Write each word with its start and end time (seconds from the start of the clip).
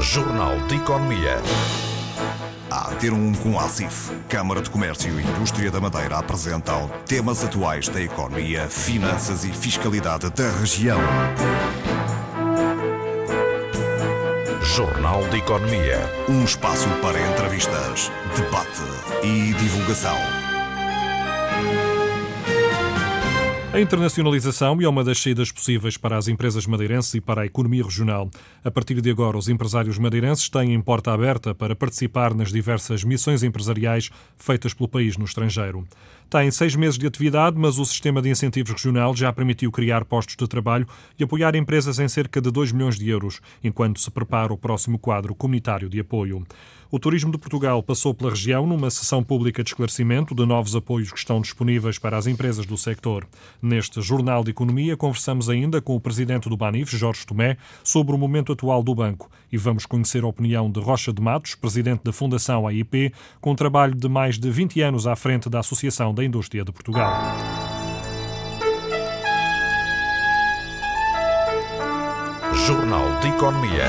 Jornal 0.00 0.56
de 0.68 0.76
Economia. 0.76 1.42
A 2.70 2.94
ter 2.94 3.12
um 3.12 3.34
com 3.34 3.58
a 3.58 3.64
ACIF, 3.64 4.12
Câmara 4.28 4.62
de 4.62 4.70
Comércio 4.70 5.18
e 5.18 5.24
Indústria 5.24 5.70
da 5.70 5.80
Madeira 5.80 6.18
apresentam 6.18 6.88
temas 7.04 7.44
atuais 7.44 7.88
da 7.88 8.00
economia, 8.00 8.68
finanças 8.68 9.44
e 9.44 9.52
fiscalidade 9.52 10.30
da 10.30 10.50
região. 10.52 11.00
Jornal 14.62 15.26
de 15.28 15.38
Economia. 15.38 15.98
Um 16.28 16.44
espaço 16.44 16.88
para 17.02 17.20
entrevistas, 17.20 18.12
debate 18.36 18.82
e 19.24 19.52
divulgação. 19.54 20.37
A 23.70 23.78
internacionalização 23.78 24.80
é 24.80 24.88
uma 24.88 25.04
das 25.04 25.20
saídas 25.20 25.52
possíveis 25.52 25.98
para 25.98 26.16
as 26.16 26.26
empresas 26.26 26.66
madeirenses 26.66 27.12
e 27.12 27.20
para 27.20 27.42
a 27.42 27.46
economia 27.46 27.84
regional. 27.84 28.30
A 28.64 28.70
partir 28.70 28.98
de 28.98 29.10
agora, 29.10 29.36
os 29.36 29.46
empresários 29.46 29.98
madeirenses 29.98 30.48
têm 30.48 30.80
porta 30.80 31.12
aberta 31.12 31.54
para 31.54 31.76
participar 31.76 32.34
nas 32.34 32.50
diversas 32.50 33.04
missões 33.04 33.42
empresariais 33.42 34.08
feitas 34.38 34.72
pelo 34.72 34.88
país 34.88 35.18
no 35.18 35.26
estrangeiro. 35.26 35.86
Tem 36.30 36.50
seis 36.50 36.76
meses 36.76 36.98
de 36.98 37.06
atividade, 37.06 37.56
mas 37.58 37.78
o 37.78 37.86
sistema 37.86 38.20
de 38.20 38.28
incentivos 38.28 38.70
regional 38.72 39.16
já 39.16 39.32
permitiu 39.32 39.72
criar 39.72 40.04
postos 40.04 40.36
de 40.36 40.46
trabalho 40.46 40.86
e 41.18 41.24
apoiar 41.24 41.56
empresas 41.56 41.98
em 41.98 42.06
cerca 42.06 42.38
de 42.38 42.50
2 42.50 42.70
milhões 42.70 42.98
de 42.98 43.08
euros, 43.08 43.40
enquanto 43.64 43.98
se 43.98 44.10
prepara 44.10 44.52
o 44.52 44.58
próximo 44.58 44.98
quadro 44.98 45.34
comunitário 45.34 45.88
de 45.88 45.98
apoio. 45.98 46.46
O 46.90 46.98
Turismo 46.98 47.32
de 47.32 47.38
Portugal 47.38 47.82
passou 47.82 48.12
pela 48.12 48.30
região 48.30 48.66
numa 48.66 48.90
sessão 48.90 49.22
pública 49.22 49.62
de 49.62 49.70
esclarecimento 49.70 50.34
de 50.34 50.44
novos 50.44 50.76
apoios 50.76 51.10
que 51.10 51.18
estão 51.18 51.40
disponíveis 51.40 51.98
para 51.98 52.18
as 52.18 52.26
empresas 52.26 52.66
do 52.66 52.76
sector. 52.76 53.26
Neste 53.60 54.02
Jornal 54.02 54.44
de 54.44 54.50
Economia, 54.50 54.98
conversamos 54.98 55.48
ainda 55.48 55.80
com 55.80 55.96
o 55.96 56.00
presidente 56.00 56.48
do 56.48 56.56
Banif, 56.58 56.94
Jorge 56.94 57.26
Tomé, 57.26 57.56
sobre 57.82 58.14
o 58.14 58.18
momento 58.18 58.52
atual 58.52 58.82
do 58.82 58.94
banco 58.94 59.30
e 59.50 59.56
vamos 59.56 59.86
conhecer 59.86 60.22
a 60.24 60.26
opinião 60.26 60.70
de 60.70 60.80
Rocha 60.80 61.12
de 61.12 61.22
Matos, 61.22 61.54
presidente 61.54 62.02
da 62.04 62.12
Fundação 62.12 62.66
AIP, 62.66 63.12
com 63.40 63.52
um 63.52 63.54
trabalho 63.54 63.94
de 63.94 64.08
mais 64.08 64.38
de 64.38 64.50
20 64.50 64.80
anos 64.82 65.06
à 65.06 65.16
frente 65.16 65.48
da 65.48 65.60
Associação 65.60 66.14
da 66.18 66.24
Indústria 66.24 66.64
de 66.64 66.72
Portugal. 66.72 67.12
Jornal 72.66 73.20
de 73.20 73.28
Economia. 73.28 73.84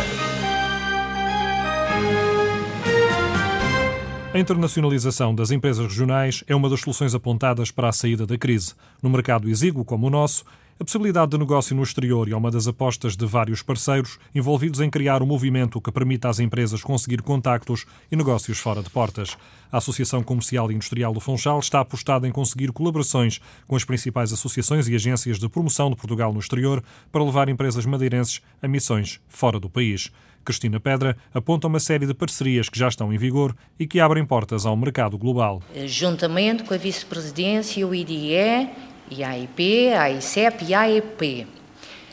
A 4.32 4.38
internacionalização 4.38 5.34
das 5.34 5.50
empresas 5.50 5.88
regionais 5.88 6.44
é 6.48 6.56
uma 6.56 6.70
das 6.70 6.82
soluções 6.82 7.16
apontadas 7.16 7.72
para 7.72 7.90
a 7.90 7.92
saída 7.92 8.28
da 8.28 8.38
crise. 8.38 8.76
No 9.02 9.10
mercado 9.10 9.50
exíguo 9.50 9.84
como 9.84 10.06
o 10.06 10.10
nosso, 10.12 10.46
a 10.80 10.86
possibilidade 10.86 11.32
de 11.32 11.38
negócio 11.38 11.76
no 11.76 11.84
exterior 11.84 12.32
é 12.32 12.34
uma 12.34 12.50
das 12.50 12.66
apostas 12.66 13.18
de 13.18 13.26
vários 13.26 13.62
parceiros 13.62 14.18
envolvidos 14.34 14.80
em 14.80 14.90
criar 14.90 15.22
um 15.22 15.26
movimento 15.26 15.82
que 15.82 15.92
permita 15.92 16.30
às 16.30 16.40
empresas 16.40 16.82
conseguir 16.82 17.22
contactos 17.22 17.86
e 18.10 18.16
negócios 18.16 18.60
fora 18.60 18.82
de 18.82 18.90
portas. 18.90 19.36
A 19.70 19.80
Associação 19.80 20.24
Comercial 20.24 20.72
e 20.72 20.76
Industrial 20.76 21.12
do 21.12 21.20
Funchal 21.20 21.60
está 21.60 21.82
apostada 21.82 22.26
em 22.26 22.32
conseguir 22.32 22.72
colaborações 22.72 23.42
com 23.68 23.76
as 23.76 23.84
principais 23.84 24.32
associações 24.32 24.88
e 24.88 24.96
agências 24.96 25.38
de 25.38 25.50
promoção 25.50 25.90
de 25.90 25.98
Portugal 25.98 26.32
no 26.32 26.40
exterior 26.40 26.82
para 27.12 27.26
levar 27.26 27.50
empresas 27.50 27.86
madeirenses 27.86 28.42
a 28.62 28.68
missões 28.68 29.20
fora 29.28 29.60
do 29.60 29.70
país. 29.70 30.10
Cristina 30.46 30.80
Pedra 30.80 31.18
aponta 31.34 31.68
uma 31.68 31.82
série 31.82 32.08
de 32.08 32.14
parcerias 32.14 32.70
que 32.70 32.80
já 32.80 32.88
estão 32.88 33.14
em 33.14 33.18
vigor 33.18 33.54
e 33.78 33.86
que 33.86 34.00
abrem 34.00 34.26
portas 34.26 34.66
ao 34.66 34.78
mercado 34.78 35.18
global. 35.18 35.62
Juntamente 35.86 36.64
com 36.64 36.74
a 36.74 36.78
Vice-Presidência, 36.78 37.86
o 37.86 37.94
IDE 37.94 38.70
e 39.10 39.24
a 39.24 39.30
AICEP 39.30 40.66
e 40.66 40.74
a 40.74 40.82
AEP, 40.82 41.48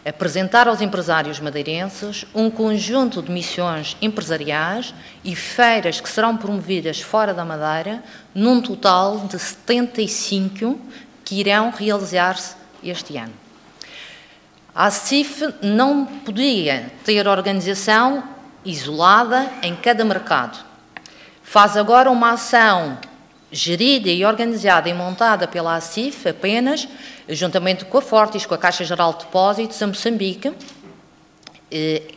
apresentar 0.04 0.68
aos 0.68 0.80
empresários 0.80 1.40
madeirenses 1.40 2.24
um 2.34 2.48
conjunto 2.48 3.20
de 3.20 3.30
missões 3.30 3.96
empresariais 4.00 4.94
e 5.24 5.34
feiras 5.34 6.00
que 6.00 6.08
serão 6.08 6.36
promovidas 6.36 7.00
fora 7.00 7.34
da 7.34 7.44
Madeira, 7.44 8.02
num 8.34 8.60
total 8.60 9.26
de 9.26 9.38
75 9.38 10.78
que 11.24 11.40
irão 11.40 11.70
realizar-se 11.70 12.54
este 12.84 13.16
ano. 13.16 13.34
A 14.72 14.90
CIF 14.90 15.54
não 15.62 16.04
podia 16.04 16.92
ter 17.04 17.26
organização 17.26 18.22
isolada 18.64 19.50
em 19.62 19.74
cada 19.74 20.04
mercado. 20.04 20.58
Faz 21.42 21.76
agora 21.76 22.10
uma 22.10 22.32
ação 22.32 22.98
gerida 23.56 24.10
e 24.10 24.24
organizada 24.24 24.88
e 24.88 24.94
montada 24.94 25.48
pela 25.48 25.76
ACIF 25.76 26.28
apenas, 26.28 26.86
juntamente 27.28 27.84
com 27.86 27.98
a 27.98 28.02
Fortis, 28.02 28.44
com 28.44 28.54
a 28.54 28.58
Caixa 28.58 28.84
Geral 28.84 29.14
de 29.14 29.20
Depósitos, 29.20 29.82
a 29.82 29.86
Moçambique. 29.86 30.52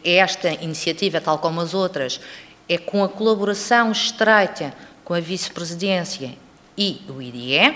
Esta 0.04 0.50
iniciativa, 0.50 1.22
tal 1.22 1.40
como 1.40 1.62
as 1.62 1.74
outras, 1.74 2.20
é 2.68 2.78
com 2.78 3.04
a 3.04 3.10
colaboração 3.10 3.92
estreita 3.92 4.74
com 5.04 5.14
a 5.14 5.20
Vice-Presidência 5.20 6.36
e 6.78 7.02
o 7.10 7.22
IDE 7.22 7.74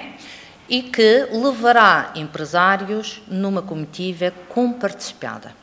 e 0.70 0.84
que 0.84 1.28
levará 1.32 2.12
empresários 2.16 3.22
numa 3.28 3.62
comitiva 3.62 4.32
comparticipada. 4.50 5.56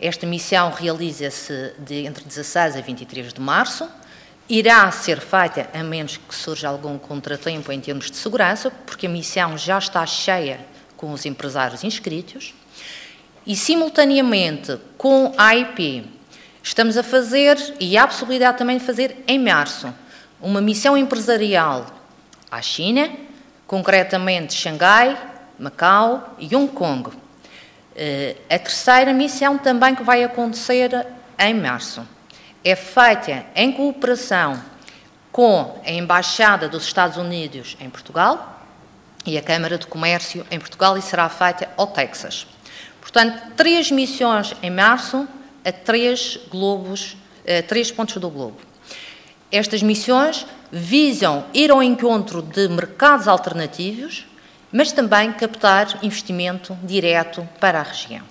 Esta 0.00 0.26
missão 0.26 0.70
realiza-se 0.70 1.72
entre 1.90 2.24
16 2.24 2.76
a 2.76 2.80
23 2.80 3.32
de 3.32 3.40
março, 3.40 3.88
irá 4.48 4.90
ser 4.90 5.20
feita 5.20 5.68
a 5.74 5.82
menos 5.82 6.16
que 6.16 6.34
surja 6.34 6.68
algum 6.68 6.98
contratempo 6.98 7.70
em 7.70 7.80
termos 7.80 8.10
de 8.10 8.16
segurança, 8.16 8.70
porque 8.86 9.06
a 9.06 9.10
missão 9.10 9.58
já 9.58 9.78
está 9.78 10.04
cheia 10.06 10.60
com 10.96 11.12
os 11.12 11.26
empresários 11.26 11.84
inscritos, 11.84 12.54
e 13.46 13.54
simultaneamente 13.54 14.78
com 14.96 15.32
a 15.36 15.54
IP 15.54 16.04
estamos 16.62 16.96
a 16.96 17.02
fazer, 17.02 17.56
e 17.78 17.96
há 17.96 18.04
a 18.04 18.06
possibilidade 18.06 18.58
também 18.58 18.78
de 18.78 18.84
fazer 18.84 19.22
em 19.26 19.38
março, 19.38 19.92
uma 20.40 20.60
missão 20.60 20.96
empresarial 20.96 21.86
à 22.50 22.62
China, 22.62 23.10
concretamente 23.66 24.54
Xangai, 24.54 25.16
Macau 25.58 26.36
e 26.38 26.54
Hong 26.54 26.72
Kong. 26.72 27.10
A 28.48 28.58
terceira 28.58 29.12
missão 29.12 29.58
também 29.58 29.94
que 29.94 30.02
vai 30.02 30.24
acontecer 30.24 31.06
em 31.38 31.54
março 31.54 32.06
é 32.64 32.74
feita 32.74 33.46
em 33.54 33.72
cooperação 33.72 34.62
com 35.30 35.80
a 35.84 35.90
Embaixada 35.90 36.68
dos 36.68 36.84
Estados 36.84 37.16
Unidos 37.16 37.76
em 37.80 37.88
Portugal 37.88 38.62
e 39.24 39.38
a 39.38 39.42
Câmara 39.42 39.78
de 39.78 39.86
Comércio 39.86 40.46
em 40.50 40.58
Portugal 40.58 40.96
e 40.96 41.02
será 41.02 41.28
feita 41.28 41.68
ao 41.76 41.86
Texas. 41.86 42.46
Portanto, 43.00 43.52
três 43.56 43.90
missões 43.90 44.54
em 44.62 44.70
março 44.70 45.28
a 45.64 45.72
três 45.72 46.38
globos, 46.50 47.16
a 47.46 47.62
três 47.62 47.90
pontos 47.90 48.16
do 48.16 48.30
globo. 48.30 48.58
Estas 49.50 49.82
missões 49.82 50.46
visam 50.70 51.44
ir 51.54 51.70
ao 51.70 51.82
encontro 51.82 52.42
de 52.42 52.68
mercados 52.68 53.26
alternativos, 53.26 54.26
mas 54.70 54.92
também 54.92 55.32
captar 55.32 55.98
investimento 56.02 56.76
direto 56.82 57.48
para 57.58 57.80
a 57.80 57.82
região. 57.82 58.22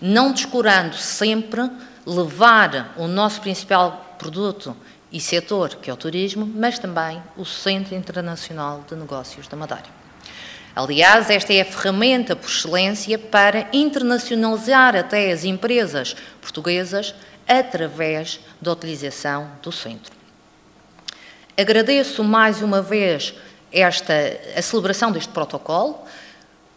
Não 0.00 0.32
descurando 0.32 0.96
sempre 0.96 1.70
levar 2.06 2.94
o 2.96 3.06
nosso 3.06 3.40
principal 3.40 4.16
produto 4.18 4.76
e 5.12 5.20
setor, 5.20 5.76
que 5.76 5.90
é 5.90 5.92
o 5.92 5.96
turismo, 5.96 6.46
mas 6.46 6.78
também 6.78 7.22
o 7.36 7.44
Centro 7.44 7.94
Internacional 7.94 8.84
de 8.88 8.94
Negócios 8.94 9.48
da 9.48 9.56
Madeira. 9.56 10.00
Aliás, 10.74 11.28
esta 11.28 11.52
é 11.52 11.62
a 11.62 11.64
ferramenta 11.64 12.36
por 12.36 12.48
excelência 12.48 13.18
para 13.18 13.68
internacionalizar 13.72 14.94
até 14.94 15.32
as 15.32 15.44
empresas 15.44 16.14
portuguesas 16.40 17.14
através 17.46 18.38
da 18.60 18.72
utilização 18.72 19.50
do 19.62 19.72
centro. 19.72 20.12
Agradeço 21.56 22.22
mais 22.22 22.62
uma 22.62 22.80
vez 22.80 23.34
esta, 23.72 24.14
a 24.56 24.62
celebração 24.62 25.10
deste 25.10 25.32
protocolo. 25.32 26.04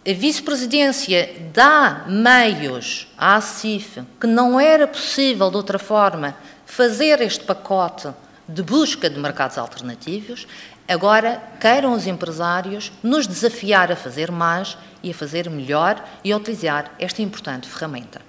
A 0.06 0.14
vice-presidência 0.14 1.34
dá 1.54 2.06
meios 2.08 3.08
à 3.18 3.40
CIF 3.40 4.02
que 4.20 4.28
não 4.28 4.60
era 4.60 4.86
possível 4.86 5.50
de 5.50 5.56
outra 5.56 5.80
forma 5.80 6.36
fazer 6.66 7.22
este 7.22 7.46
pacote 7.46 8.10
de 8.48 8.62
busca 8.62 9.10
de 9.10 9.18
mercados 9.18 9.58
alternativos. 9.58 10.46
Agora, 10.88 11.42
queiram 11.60 11.94
os 11.94 12.06
empresários 12.06 12.92
nos 13.02 13.26
desafiar 13.26 13.92
a 13.92 13.96
fazer 13.96 14.30
mais 14.30 14.78
e 15.02 15.12
a 15.12 15.14
fazer 15.14 15.50
melhor 15.50 16.04
e 16.22 16.34
a 16.34 16.38
utilizar 16.38 16.92
esta 17.00 17.22
importante 17.22 17.70
ferramenta. 17.70 18.22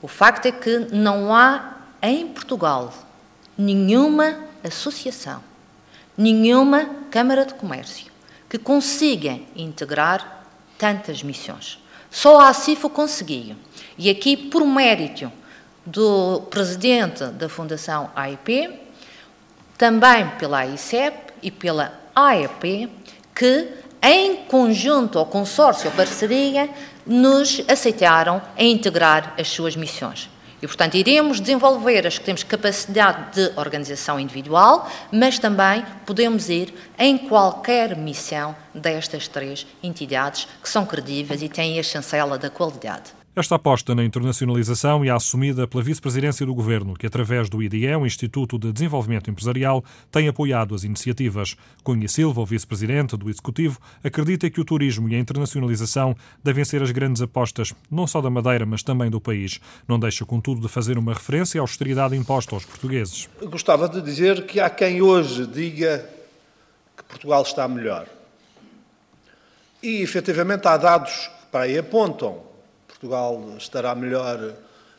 O 0.00 0.08
facto 0.08 0.46
é 0.46 0.52
que 0.52 0.78
não 0.92 1.34
há 1.34 1.76
em 2.00 2.26
Portugal 2.28 2.94
nenhuma 3.58 4.36
associação 4.64 5.42
nenhuma 6.16 6.88
Câmara 7.10 7.44
de 7.44 7.54
Comércio 7.54 8.06
que 8.48 8.58
consiga 8.58 9.38
integrar 9.54 10.35
tantas 10.78 11.22
missões. 11.22 11.78
Só 12.10 12.40
a 12.40 12.48
ACIF 12.48 12.84
o 12.84 12.90
conseguiu. 12.90 13.56
E 13.98 14.08
aqui, 14.08 14.36
por 14.36 14.64
mérito 14.66 15.30
do 15.84 16.42
presidente 16.50 17.24
da 17.26 17.48
Fundação 17.48 18.10
AIP, 18.14 18.80
também 19.78 20.28
pela 20.38 20.58
AICEP 20.58 21.32
e 21.42 21.50
pela 21.50 21.92
AEP, 22.14 22.90
que, 23.34 23.68
em 24.02 24.36
conjunto 24.44 25.18
ou 25.18 25.26
consórcio 25.26 25.90
ou 25.90 25.96
parceria, 25.96 26.70
nos 27.04 27.62
aceitaram 27.68 28.40
a 28.56 28.62
integrar 28.62 29.34
as 29.38 29.48
suas 29.48 29.76
missões. 29.76 30.28
E, 30.60 30.66
portanto, 30.66 30.94
iremos 30.94 31.40
desenvolver 31.40 32.06
as 32.06 32.18
que 32.18 32.24
temos 32.24 32.42
capacidade 32.42 33.34
de 33.34 33.52
organização 33.58 34.18
individual, 34.18 34.90
mas 35.12 35.38
também 35.38 35.84
podemos 36.06 36.48
ir 36.48 36.74
em 36.98 37.18
qualquer 37.18 37.96
missão 37.96 38.56
destas 38.74 39.28
três 39.28 39.66
entidades 39.82 40.48
que 40.62 40.68
são 40.68 40.86
credíveis 40.86 41.42
e 41.42 41.48
têm 41.48 41.78
a 41.78 41.82
chancela 41.82 42.38
da 42.38 42.48
qualidade. 42.48 43.15
Esta 43.38 43.56
aposta 43.56 43.94
na 43.94 44.02
internacionalização 44.02 45.04
é 45.04 45.10
assumida 45.10 45.68
pela 45.68 45.82
vice-presidência 45.82 46.46
do 46.46 46.54
Governo, 46.54 46.94
que, 46.94 47.06
através 47.06 47.50
do 47.50 47.62
IDE, 47.62 47.94
o 47.94 48.06
Instituto 48.06 48.58
de 48.58 48.72
Desenvolvimento 48.72 49.30
Empresarial, 49.30 49.84
tem 50.10 50.26
apoiado 50.26 50.74
as 50.74 50.84
iniciativas. 50.84 51.54
Cunha 51.84 52.08
Silva, 52.08 52.40
o 52.40 52.46
vice-presidente 52.46 53.14
do 53.14 53.28
Executivo, 53.28 53.78
acredita 54.02 54.48
que 54.48 54.58
o 54.58 54.64
turismo 54.64 55.06
e 55.10 55.14
a 55.14 55.18
internacionalização 55.18 56.16
devem 56.42 56.64
ser 56.64 56.82
as 56.82 56.90
grandes 56.90 57.20
apostas, 57.20 57.74
não 57.90 58.06
só 58.06 58.22
da 58.22 58.30
Madeira, 58.30 58.64
mas 58.64 58.82
também 58.82 59.10
do 59.10 59.20
país. 59.20 59.60
Não 59.86 60.00
deixa, 60.00 60.24
contudo, 60.24 60.62
de 60.62 60.68
fazer 60.68 60.96
uma 60.96 61.12
referência 61.12 61.60
à 61.60 61.62
austeridade 61.62 62.16
imposta 62.16 62.54
aos 62.54 62.64
portugueses. 62.64 63.28
Gostava 63.50 63.86
de 63.86 64.00
dizer 64.00 64.46
que 64.46 64.60
há 64.60 64.70
quem 64.70 65.02
hoje 65.02 65.46
diga 65.46 66.08
que 66.96 67.04
Portugal 67.04 67.42
está 67.42 67.68
melhor. 67.68 68.06
E, 69.82 70.00
efetivamente, 70.00 70.66
há 70.66 70.78
dados 70.78 71.28
que 71.42 71.46
para 71.52 71.64
aí 71.64 71.76
apontam 71.76 72.45
Portugal 72.96 73.54
estará 73.58 73.94
melhor 73.94 74.54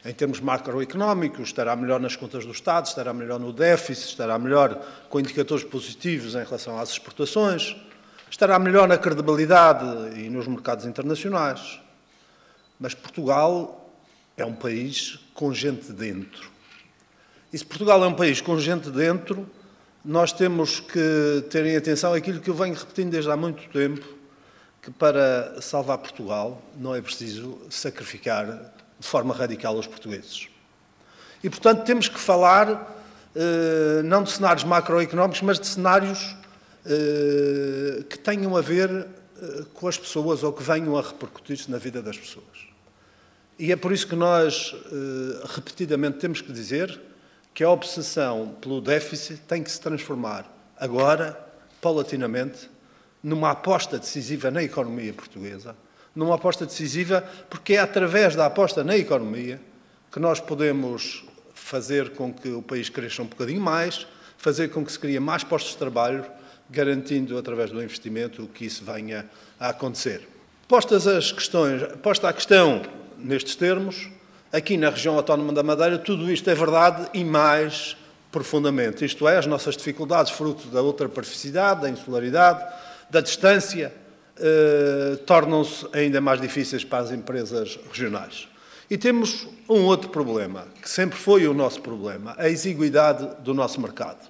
em 0.05 0.13
termos 0.13 0.39
macroeconómicos, 0.39 1.47
estará 1.47 1.75
melhor 1.75 1.99
nas 1.99 2.15
contas 2.15 2.45
do 2.45 2.51
Estado, 2.51 2.85
estará 2.85 3.11
melhor 3.11 3.39
no 3.39 3.51
déficit, 3.51 4.09
estará 4.09 4.37
melhor 4.37 4.79
com 5.09 5.19
indicadores 5.19 5.63
positivos 5.63 6.35
em 6.35 6.43
relação 6.43 6.79
às 6.79 6.91
exportações, 6.91 7.75
estará 8.29 8.59
melhor 8.59 8.87
na 8.87 8.97
credibilidade 8.97 10.19
e 10.19 10.29
nos 10.29 10.47
mercados 10.47 10.85
internacionais. 10.85 11.79
Mas 12.79 12.93
Portugal 12.93 13.91
é 14.37 14.45
um 14.45 14.53
país 14.53 15.19
com 15.33 15.51
gente 15.51 15.91
dentro. 15.91 16.51
E 17.51 17.57
se 17.57 17.65
Portugal 17.65 18.03
é 18.03 18.07
um 18.07 18.13
país 18.13 18.39
com 18.39 18.59
gente 18.59 18.91
dentro, 18.91 19.49
nós 20.05 20.31
temos 20.31 20.79
que 20.79 21.43
ter 21.49 21.65
em 21.65 21.75
atenção 21.75 22.13
aquilo 22.13 22.39
que 22.39 22.49
eu 22.49 22.53
venho 22.53 22.75
repetindo 22.75 23.09
desde 23.09 23.31
há 23.31 23.35
muito 23.35 23.67
tempo, 23.69 24.16
que 24.81 24.91
para 24.91 25.61
salvar 25.61 25.97
Portugal 25.97 26.61
não 26.77 26.95
é 26.95 27.01
preciso 27.01 27.59
sacrificar 27.69 28.73
de 28.99 29.07
forma 29.07 29.33
radical 29.33 29.75
os 29.77 29.87
portugueses. 29.87 30.47
E, 31.43 31.49
portanto, 31.49 31.83
temos 31.83 32.07
que 32.07 32.19
falar 32.19 32.95
eh, 33.39 34.01
não 34.03 34.23
de 34.23 34.31
cenários 34.31 34.63
macroeconómicos, 34.63 35.43
mas 35.43 35.59
de 35.59 35.67
cenários 35.67 36.35
eh, 36.83 38.03
que 38.09 38.17
tenham 38.17 38.57
a 38.57 38.61
ver 38.61 38.89
eh, 38.89 39.65
com 39.75 39.87
as 39.87 39.95
pessoas 39.95 40.41
ou 40.41 40.51
que 40.51 40.63
venham 40.63 40.97
a 40.97 41.01
repercutir-se 41.01 41.69
na 41.69 41.77
vida 41.77 42.01
das 42.01 42.17
pessoas. 42.17 42.67
E 43.59 43.71
é 43.71 43.75
por 43.75 43.91
isso 43.91 44.07
que 44.07 44.15
nós, 44.15 44.75
repetidamente, 45.55 46.19
temos 46.19 46.41
que 46.41 46.53
dizer 46.53 47.01
que 47.55 47.63
a 47.63 47.69
obsessão 47.71 48.55
pelo 48.61 48.79
déficit 48.79 49.39
tem 49.47 49.63
que 49.63 49.71
se 49.71 49.81
transformar 49.81 50.45
agora, 50.77 51.35
paulatinamente, 51.81 52.69
numa 53.23 53.51
aposta 53.51 53.97
decisiva 53.97 54.51
na 54.51 54.63
economia 54.63 55.13
portuguesa, 55.13 55.75
numa 56.15 56.35
aposta 56.35 56.65
decisiva 56.65 57.23
porque 57.49 57.73
é 57.73 57.79
através 57.79 58.35
da 58.35 58.45
aposta 58.45 58.83
na 58.83 58.97
economia 58.97 59.59
que 60.11 60.19
nós 60.19 60.39
podemos 60.39 61.25
fazer 61.53 62.11
com 62.11 62.33
que 62.33 62.49
o 62.49 62.61
país 62.61 62.89
cresça 62.89 63.21
um 63.21 63.25
bocadinho 63.25 63.61
mais, 63.61 64.07
fazer 64.37 64.69
com 64.69 64.85
que 64.85 64.91
se 64.91 64.99
crie 64.99 65.19
mais 65.19 65.43
postos 65.43 65.73
de 65.73 65.77
trabalho, 65.77 66.25
garantindo 66.69 67.37
através 67.37 67.71
do 67.71 67.81
investimento 67.81 68.47
que 68.53 68.65
isso 68.65 68.83
venha 68.83 69.25
a 69.59 69.69
acontecer. 69.69 70.27
Postas 70.67 71.07
as 71.07 71.31
questões, 71.31 71.81
posta 72.01 72.29
a 72.29 72.33
questão 72.33 72.81
nestes 73.17 73.55
termos, 73.55 74.09
aqui 74.51 74.77
na 74.77 74.89
região 74.89 75.15
autónoma 75.15 75.53
da 75.53 75.63
Madeira, 75.63 75.97
tudo 75.97 76.31
isto 76.31 76.49
é 76.49 76.55
verdade 76.55 77.09
e 77.13 77.23
mais 77.23 77.97
profundamente. 78.31 79.03
Isto 79.03 79.27
é, 79.27 79.37
as 79.37 79.45
nossas 79.45 79.75
dificuldades, 79.75 80.31
fruto 80.31 80.67
da 80.67 80.81
ultraperficidade, 80.81 81.81
da 81.81 81.89
insularidade, 81.89 82.65
da 83.09 83.21
distância, 83.21 83.93
eh, 84.39 85.17
tornam-se 85.25 85.87
ainda 85.93 86.21
mais 86.21 86.39
difíceis 86.39 86.83
para 86.83 86.99
as 86.99 87.11
empresas 87.11 87.79
regionais. 87.89 88.47
E 88.89 88.97
temos 88.97 89.47
um 89.67 89.83
outro 89.83 90.09
problema, 90.09 90.67
que 90.81 90.89
sempre 90.89 91.17
foi 91.17 91.47
o 91.47 91.53
nosso 91.53 91.81
problema, 91.81 92.35
a 92.37 92.47
exiguidade 92.47 93.27
do 93.43 93.53
nosso 93.53 93.81
mercado. 93.81 94.29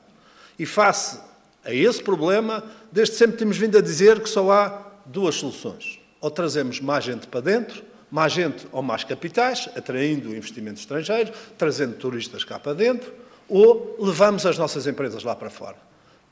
E 0.57 0.65
face 0.65 1.19
a 1.63 1.74
esse 1.74 2.01
problema, 2.01 2.63
desde 2.91 3.15
sempre 3.15 3.38
temos 3.38 3.57
vindo 3.57 3.77
a 3.77 3.81
dizer 3.81 4.19
que 4.21 4.29
só 4.29 4.50
há 4.51 4.88
duas 5.06 5.35
soluções. 5.35 6.00
Ou 6.21 6.31
trazemos 6.31 6.80
mais 6.80 7.03
gente 7.03 7.27
para 7.27 7.41
dentro, 7.41 7.83
mais 8.09 8.31
gente 8.31 8.65
ou 8.71 8.81
mais 8.81 9.03
capitais, 9.03 9.69
atraindo 9.75 10.35
investimento 10.35 10.80
estrangeiro, 10.80 11.33
trazendo 11.57 11.95
turistas 11.95 12.44
cá 12.44 12.57
para 12.57 12.73
dentro, 12.73 13.13
ou 13.50 13.97
levamos 14.00 14.45
as 14.45 14.57
nossas 14.57 14.88
empresas 14.88 15.23
lá 15.23 15.35
para 15.35 15.50
fora 15.50 15.87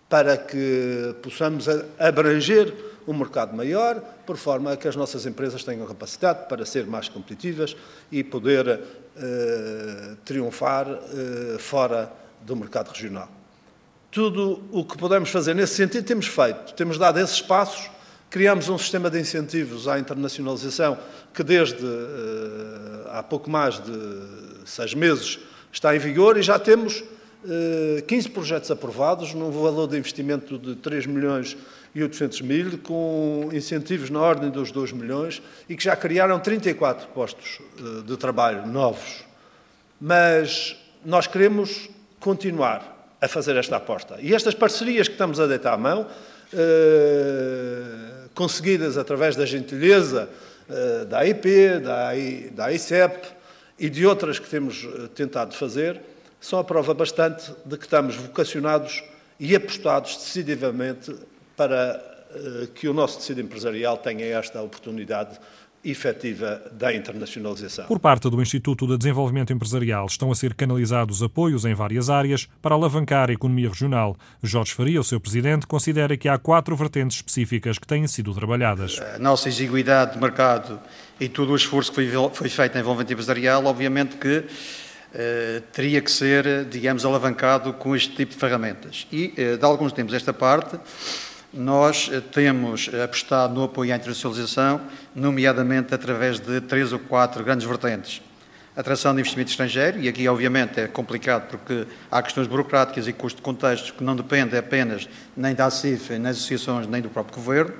para 0.10 0.38
que 0.38 1.16
possamos 1.22 1.68
abranger 1.98 2.74
um 3.07 3.13
mercado 3.13 3.56
maior, 3.56 4.02
por 4.25 4.38
forma 4.38 4.74
a 4.74 4.78
que 4.78 4.88
as 4.88 4.96
nossas 4.96 5.25
empresas 5.25 5.63
tenham 5.63 5.86
capacidade 5.86 6.48
para 6.48 6.66
ser 6.66 6.86
mais 6.88 7.07
competitivas 7.07 7.75
e 8.12 8.24
poder 8.24 8.68
uh, 8.68 10.16
triunfar 10.25 10.88
uh, 10.88 11.60
fora 11.60 12.12
do 12.42 12.56
mercado 12.56 12.90
regional. 12.90 13.30
Tudo 14.12 14.63
o 14.72 14.84
que 14.84 14.98
podemos 14.98 15.30
fazer 15.30 15.54
nesse 15.54 15.75
sentido 15.75 16.06
temos 16.06 16.28
feito, 16.28 16.74
temos 16.74 16.98
dado 16.98 17.19
esses 17.19 17.42
passos, 17.42 17.90
criamos 18.30 18.69
um 18.69 18.78
sistema 18.78 19.10
de 19.10 19.19
incentivos 19.19 19.88
à 19.88 20.00
internacionalização 20.00 20.98
que 21.34 21.44
desde 21.44 21.84
uh, 21.84 23.10
há 23.12 23.22
pouco 23.22 23.50
mais 23.50 23.80
de 23.80 23.92
seis 24.66 24.94
meses 24.94 25.40
está 25.72 25.96
em 25.96 26.00
vigor 26.00 26.38
e 26.38 26.42
já 26.42 26.58
temos 26.58 27.04
15 28.07 28.27
eh, 28.27 28.31
projetos 28.31 28.71
aprovados, 28.71 29.33
num 29.33 29.51
valor 29.51 29.88
de 29.88 29.97
investimento 29.97 30.57
de 30.57 30.75
3 30.75 31.06
milhões 31.06 31.56
e 31.94 32.01
800 32.01 32.42
mil, 32.42 32.77
com 32.80 33.50
incentivos 33.53 34.09
na 34.09 34.19
ordem 34.19 34.50
dos 34.50 34.71
2 34.71 34.92
milhões 34.92 35.42
e 35.69 35.75
que 35.75 35.83
já 35.83 35.95
criaram 35.95 36.39
34 36.39 37.07
postos 37.09 37.59
eh, 37.77 38.01
de 38.03 38.18
trabalho 38.18 38.65
novos. 38.68 39.24
Mas 40.01 40.75
nós 41.06 41.27
queremos 41.27 41.89
continuar 42.19 43.15
a 43.21 43.27
fazer 43.27 43.56
esta 43.56 43.77
aposta. 43.77 44.18
E 44.19 44.33
estas 44.33 44.56
parcerias 44.56 45.07
que 45.07 45.13
estamos 45.13 45.39
a 45.39 45.45
deitar 45.45 45.74
à 45.74 45.77
mão, 45.77 46.07
eh, 46.51 48.27
conseguidas 48.33 48.98
através 48.98 49.36
da 49.36 49.45
gentileza 49.45 50.27
da 51.07 51.19
AIP, 51.19 51.80
da, 51.80 52.12
da 52.51 52.65
AICEP 52.65 53.27
e 53.77 53.88
de 53.88 54.03
outras 54.03 54.39
que 54.39 54.50
temos 54.50 54.89
tentado 55.13 55.53
fazer, 55.53 56.01
são 56.46 56.60
a 56.60 56.64
prova 56.64 56.94
bastante 56.94 57.52
de 57.66 57.75
que 57.75 57.86
estamos 57.86 58.16
vocacionados 58.16 59.04
e 59.40 59.56
apostados 59.56 60.16
decididamente 60.16 61.12
para 61.58 62.00
eh, 62.36 62.68
que 62.75 62.88
o 62.88 62.94
nosso 62.94 63.18
tecido 63.18 63.42
empresarial 63.42 63.98
tenha 63.98 64.24
esta 64.38 64.62
oportunidade 64.62 65.40
efetiva 65.84 66.62
da 66.72 66.94
internacionalização. 66.94 67.86
Por 67.88 68.00
parte 68.00 68.30
do 68.30 68.40
Instituto 68.40 68.86
de 68.86 68.96
Desenvolvimento 68.96 69.54
Empresarial 69.54 70.06
estão 70.06 70.32
a 70.32 70.36
ser 70.36 70.54
canalizados 70.54 71.24
apoios 71.24 71.66
em 71.66 71.74
várias 71.74 72.12
áreas 72.12 72.48
para 72.62 72.75
alavancar 72.75 73.32
a 73.32 73.34
economia 73.34 73.70
regional. 73.70 74.16
Jorge 74.44 74.72
Faria, 74.72 75.02
o 75.02 75.04
seu 75.04 75.20
presidente, 75.20 75.66
considera 75.66 76.16
que 76.16 76.30
há 76.30 76.38
quatro 76.38 76.75
vertentes 76.75 77.18
específicas 77.18 77.80
que 77.80 77.88
têm 77.88 78.08
sido 78.08 78.34
trabalhadas. 78.36 79.00
A 79.16 79.18
nossa 79.18 79.50
exiguidade 79.50 80.14
de 80.14 80.20
mercado 80.20 80.80
e 81.20 81.28
todo 81.28 81.54
o 81.54 81.56
esforço 81.56 81.92
que 81.92 82.08
foi, 82.34 82.50
feito 82.50 82.75
em 82.75 82.82
envolvimento 82.82 83.14
empresarial, 83.14 83.66
obviamente 83.66 84.18
que 84.18 84.44
teria 85.72 86.01
que 86.01 86.12
ser, 86.12 86.65
digamos, 86.65 87.05
alavancado 87.05 87.74
com 87.74 87.95
este 87.95 88.15
tipo 88.15 88.34
de 88.34 88.38
ferramentas. 88.38 89.07
E, 89.12 89.34
uh, 89.38 89.57
de 89.57 89.65
alguns 89.65 89.93
tempos 89.93 90.13
esta 90.13 90.34
parte, 90.34 90.77
nós 91.53 92.10
uh, 92.10 92.22
temos 92.22 92.89
apostado 93.03 93.53
no 93.53 93.63
apoio 93.63 93.93
à 93.93 93.95
internacionalização, 93.95 94.81
nomeadamente 95.15 95.93
através 95.93 96.39
de 96.39 96.60
três 96.62 96.91
ou 96.91 97.00
quatro 97.00 97.43
grandes 97.43 97.65
vertentes. 97.65 98.22
Atração 98.75 99.13
de 99.13 99.22
investimento 99.22 99.51
estrangeiro, 99.51 100.01
e 100.01 100.10
aqui 100.10 100.27
obviamente 100.27 100.81
é 100.81 100.88
complicado 100.88 101.48
porque 101.48 101.88
há 102.12 102.22
questões 102.22 102.45
burocráticas 102.45 103.07
e 103.07 103.13
custos 103.13 103.38
de 103.38 103.41
contexto 103.41 103.93
que 103.93 104.03
não 104.03 104.17
dependem 104.17 104.60
apenas 104.60 105.07
nem 105.36 105.55
da 105.55 105.67
ACIF, 105.67 106.10
nem 106.10 106.24
das 106.24 106.38
associações, 106.38 106.86
nem 106.86 107.01
do 107.01 107.07
próprio 107.10 107.36
Governo. 107.36 107.74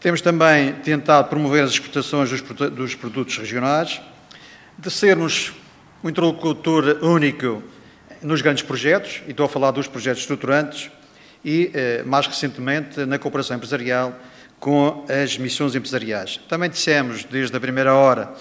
Temos 0.00 0.22
também 0.22 0.72
tentado 0.76 1.28
promover 1.28 1.62
as 1.64 1.72
exportações 1.72 2.30
dos 2.70 2.94
produtos 2.94 3.36
regionais, 3.36 4.00
de 4.78 4.90
sermos 4.90 5.52
um 6.02 6.08
interlocutor 6.08 6.98
único 7.02 7.62
nos 8.22 8.42
grandes 8.42 8.62
projetos, 8.62 9.22
e 9.26 9.30
estou 9.30 9.46
a 9.46 9.48
falar 9.48 9.70
dos 9.70 9.86
projetos 9.86 10.22
estruturantes, 10.22 10.90
e, 11.44 11.70
eh, 11.72 12.02
mais 12.04 12.26
recentemente, 12.26 13.04
na 13.04 13.18
cooperação 13.18 13.56
empresarial 13.56 14.14
com 14.58 15.04
as 15.08 15.38
missões 15.38 15.74
empresariais. 15.74 16.40
Também 16.48 16.68
dissemos, 16.68 17.24
desde 17.24 17.56
a 17.56 17.60
primeira 17.60 17.94
hora, 17.94 18.32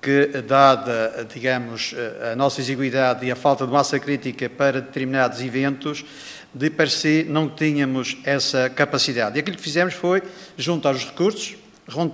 que, 0.00 0.26
dada, 0.46 1.26
digamos, 1.32 1.94
a 2.32 2.34
nossa 2.34 2.60
exiguidade 2.60 3.26
e 3.26 3.30
a 3.30 3.36
falta 3.36 3.66
de 3.66 3.72
massa 3.72 3.98
crítica 3.98 4.48
para 4.48 4.80
determinados 4.80 5.40
eventos, 5.42 6.04
de 6.52 6.70
per 6.70 6.90
si 6.90 7.24
não 7.28 7.48
tínhamos 7.48 8.16
essa 8.24 8.70
capacidade. 8.70 9.36
E 9.36 9.40
aquilo 9.40 9.56
que 9.56 9.62
fizemos 9.62 9.94
foi 9.94 10.22
juntar 10.56 10.94
os 10.94 11.04
recursos, 11.04 11.56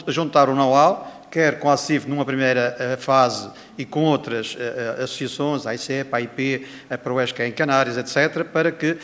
juntar 0.08 0.48
o 0.48 0.54
know-how 0.54 1.15
quer 1.30 1.58
com 1.58 1.70
a 1.70 1.76
CIF 1.76 2.08
numa 2.08 2.24
primeira 2.24 2.96
fase 3.00 3.50
e 3.76 3.84
com 3.84 4.04
outras 4.04 4.56
associações, 5.02 5.66
a 5.66 5.74
ICEP, 5.74 6.08
a 6.12 6.20
IP, 6.20 6.66
a 6.88 6.96
Proesca 6.98 7.46
em 7.46 7.52
Canárias, 7.52 7.96
etc., 7.96 8.44
para 8.44 8.72
que 8.72 8.96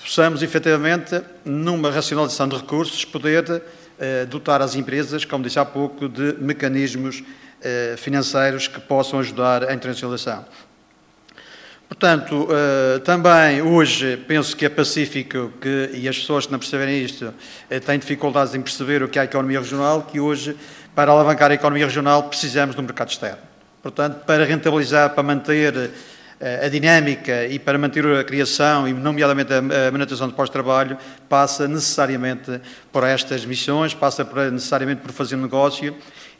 possamos 0.00 0.42
efetivamente, 0.42 1.20
numa 1.44 1.90
racionalização 1.90 2.48
de 2.48 2.56
recursos, 2.56 3.04
poder 3.04 3.62
dotar 4.28 4.60
as 4.60 4.74
empresas, 4.74 5.24
como 5.24 5.42
disse 5.42 5.58
há 5.58 5.64
pouco, 5.64 6.08
de 6.08 6.34
mecanismos 6.38 7.22
financeiros 7.96 8.68
que 8.68 8.80
possam 8.80 9.18
ajudar 9.18 9.64
a 9.64 9.74
internacionalização. 9.74 10.44
Portanto, 11.88 12.48
uh, 12.50 12.98
também 13.00 13.62
hoje 13.62 14.16
penso 14.26 14.56
que 14.56 14.66
é 14.66 14.68
pacífico 14.68 15.52
que, 15.60 15.90
e 15.94 16.08
as 16.08 16.18
pessoas 16.18 16.44
que 16.44 16.52
não 16.52 16.58
perceberem 16.58 17.00
isto 17.00 17.26
uh, 17.26 17.80
têm 17.80 17.98
dificuldades 17.98 18.54
em 18.56 18.60
perceber 18.60 19.04
o 19.04 19.08
que 19.08 19.18
é 19.20 19.22
a 19.22 19.24
economia 19.24 19.60
regional, 19.60 20.02
que 20.02 20.18
hoje, 20.18 20.56
para 20.96 21.12
alavancar 21.12 21.50
a 21.52 21.54
economia 21.54 21.86
regional, 21.86 22.24
precisamos 22.24 22.74
do 22.74 22.82
mercado 22.82 23.10
externo. 23.10 23.38
Portanto, 23.82 24.24
para 24.24 24.44
rentabilizar, 24.44 25.10
para 25.10 25.22
manter 25.22 25.74
uh, 25.76 26.64
a 26.64 26.68
dinâmica 26.68 27.46
e 27.46 27.56
para 27.56 27.78
manter 27.78 28.04
a 28.04 28.24
criação, 28.24 28.88
e 28.88 28.92
nomeadamente 28.92 29.52
a, 29.54 29.62
manutenção 29.92 30.26
de 30.26 30.34
pós-trabalho, 30.34 30.98
passa 31.28 31.68
necessariamente 31.68 32.60
por 32.90 33.04
estas 33.04 33.44
missões, 33.44 33.94
passa 33.94 34.26
necessariamente 34.50 35.02
por 35.02 35.12
fazer 35.12 35.36
negócio 35.36 35.96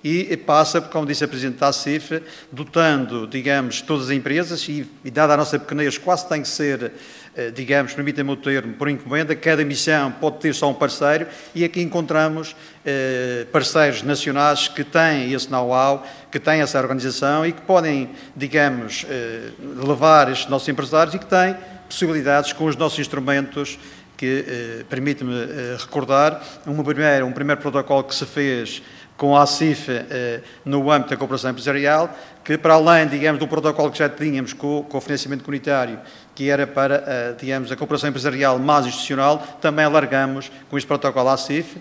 e 0.07 0.37
passa, 0.37 0.81
como 0.81 1.07
disse 1.07 1.25
a 1.25 1.29
Presidente 1.29 1.59
da 1.59 1.73
CIF, 1.73 2.23
dotando, 2.53 3.27
digamos, 3.27 3.81
todas 3.81 4.07
as 4.07 4.11
empresas 4.11 4.69
e, 4.69 4.87
e 5.05 5.11
dada 5.11 5.35
a 5.35 5.37
nossa 5.37 5.59
pequenez, 5.59 5.99
quase 5.99 6.29
tem 6.29 6.43
que 6.43 6.49
ser, 6.49 6.93
eh, 7.35 7.51
digamos, 7.51 7.93
permitem-me 7.93 8.31
o 8.31 8.37
termo, 8.37 8.75
por 8.75 8.89
encomenda, 8.89 9.35
cada 9.35 9.65
missão 9.65 10.13
pode 10.13 10.39
ter 10.39 10.55
só 10.55 10.71
um 10.71 10.75
parceiro 10.75 11.27
e 11.55 11.65
aqui 11.65 11.83
encontramos 11.83 12.55
eh, 12.85 13.47
parceiros 13.51 14.03
nacionais 14.03 14.69
que 14.69 14.85
têm 14.85 15.33
esse 15.33 15.51
know-how, 15.51 16.07
que 16.31 16.39
têm 16.39 16.61
essa 16.61 16.79
organização 16.79 17.45
e 17.45 17.53
que 17.53 17.63
podem, 17.63 18.11
digamos, 18.37 19.05
eh, 19.09 19.51
levar 19.85 20.31
estes 20.31 20.49
nossos 20.49 20.69
empresários 20.69 21.15
e 21.15 21.19
que 21.19 21.27
têm 21.27 21.57
possibilidades 21.89 22.53
com 22.53 22.67
os 22.67 22.77
nossos 22.77 22.99
instrumentos 22.99 23.79
que, 24.17 24.45
eh, 24.49 24.85
permite-me 24.89 25.35
eh, 25.35 25.77
recordar, 25.79 26.43
um 26.67 26.83
primeiro, 26.83 27.27
um 27.27 27.33
primeiro 27.33 27.61
protocolo 27.61 28.05
que 28.05 28.15
se 28.15 28.25
fez 28.25 28.83
com 29.17 29.37
a 29.37 29.47
CIF 29.47 29.91
eh, 29.91 30.41
no 30.65 30.91
âmbito 30.91 31.11
da 31.11 31.17
cooperação 31.17 31.51
empresarial, 31.51 32.15
que 32.45 32.57
para 32.57 32.75
além, 32.75 33.09
digamos, 33.09 33.41
do 33.41 33.49
protocolo 33.49 33.91
que 33.91 33.99
já 33.99 34.09
tínhamos 34.09 34.53
com, 34.53 34.85
com 34.85 34.99
o 34.99 35.01
financiamento 35.01 35.43
comunitário, 35.43 35.99
que 36.35 36.49
era 36.49 36.67
para, 36.67 37.03
eh, 37.07 37.35
digamos, 37.41 37.73
a 37.73 37.77
cooperação 37.77 38.09
empresarial 38.09 38.59
mais 38.59 38.87
institucional, 38.87 39.39
também 39.61 39.85
alargamos 39.85 40.51
com 40.71 40.77
este 40.79 40.87
protocolo 40.87 41.29
à 41.31 41.37
CIF, 41.37 41.77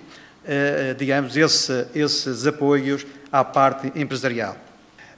eh, 0.47 0.91
eh, 0.91 0.93
digamos, 0.93 1.35
esse, 1.35 1.87
esses 1.93 2.47
apoios 2.47 3.05
à 3.31 3.43
parte 3.43 3.91
empresarial. 3.95 4.55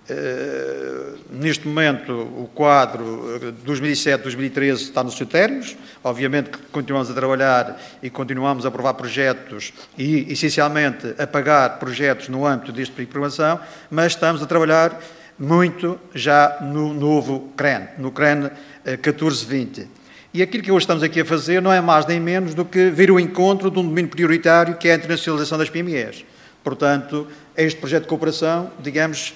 Eh, 0.10 1.16
neste 1.30 1.68
momento, 1.68 2.14
o 2.14 2.50
quadro 2.54 3.40
2007-2013 3.66 4.70
eh, 4.70 4.72
está 4.72 5.04
nos 5.04 5.18
seus 5.18 5.30
termos. 5.30 5.76
Obviamente 6.02 6.50
que 6.50 6.58
continuamos 6.72 7.10
a 7.12 7.14
trabalhar 7.14 7.78
e 8.02 8.10
continuamos 8.10 8.64
a 8.64 8.70
aprovar 8.70 8.94
projetos 8.94 9.74
e, 9.98 10.32
essencialmente, 10.32 11.14
a 11.18 11.28
pagar 11.28 11.78
projetos 11.78 12.30
no 12.30 12.46
âmbito 12.46 12.72
deste 12.72 12.94
período 12.94 13.10
de 13.10 13.12
programação, 13.12 13.60
mas 13.92 14.14
estamos 14.14 14.42
a 14.42 14.46
trabalhar 14.46 14.98
muito 15.38 16.00
já 16.16 16.58
no 16.62 16.94
novo 16.94 17.52
CREN, 17.58 17.90
no 17.98 18.12
CREN 18.12 18.50
1420. 18.86 19.82
Eh, 19.82 19.88
e 20.34 20.42
aquilo 20.42 20.64
que 20.64 20.72
hoje 20.72 20.84
estamos 20.84 21.04
aqui 21.04 21.20
a 21.20 21.26
fazer 21.26 21.62
não 21.62 21.74
é 21.74 21.82
mais 21.82 22.06
nem 22.06 22.20
menos 22.20 22.54
do 22.54 22.64
que 22.64 22.90
vir 22.92 23.10
ao 23.10 23.20
encontro 23.20 23.70
de 23.70 23.80
um 23.80 23.84
domínio 23.84 24.10
prioritário 24.10 24.76
que 24.78 24.88
é 24.88 24.94
a 24.94 24.96
internacionalização 24.96 25.58
das 25.58 25.70
PMEs. 25.70 26.24
Portanto, 26.64 27.28
este 27.56 27.80
projeto 27.80 28.04
de 28.04 28.10
cooperação, 28.10 28.72
digamos, 28.80 29.34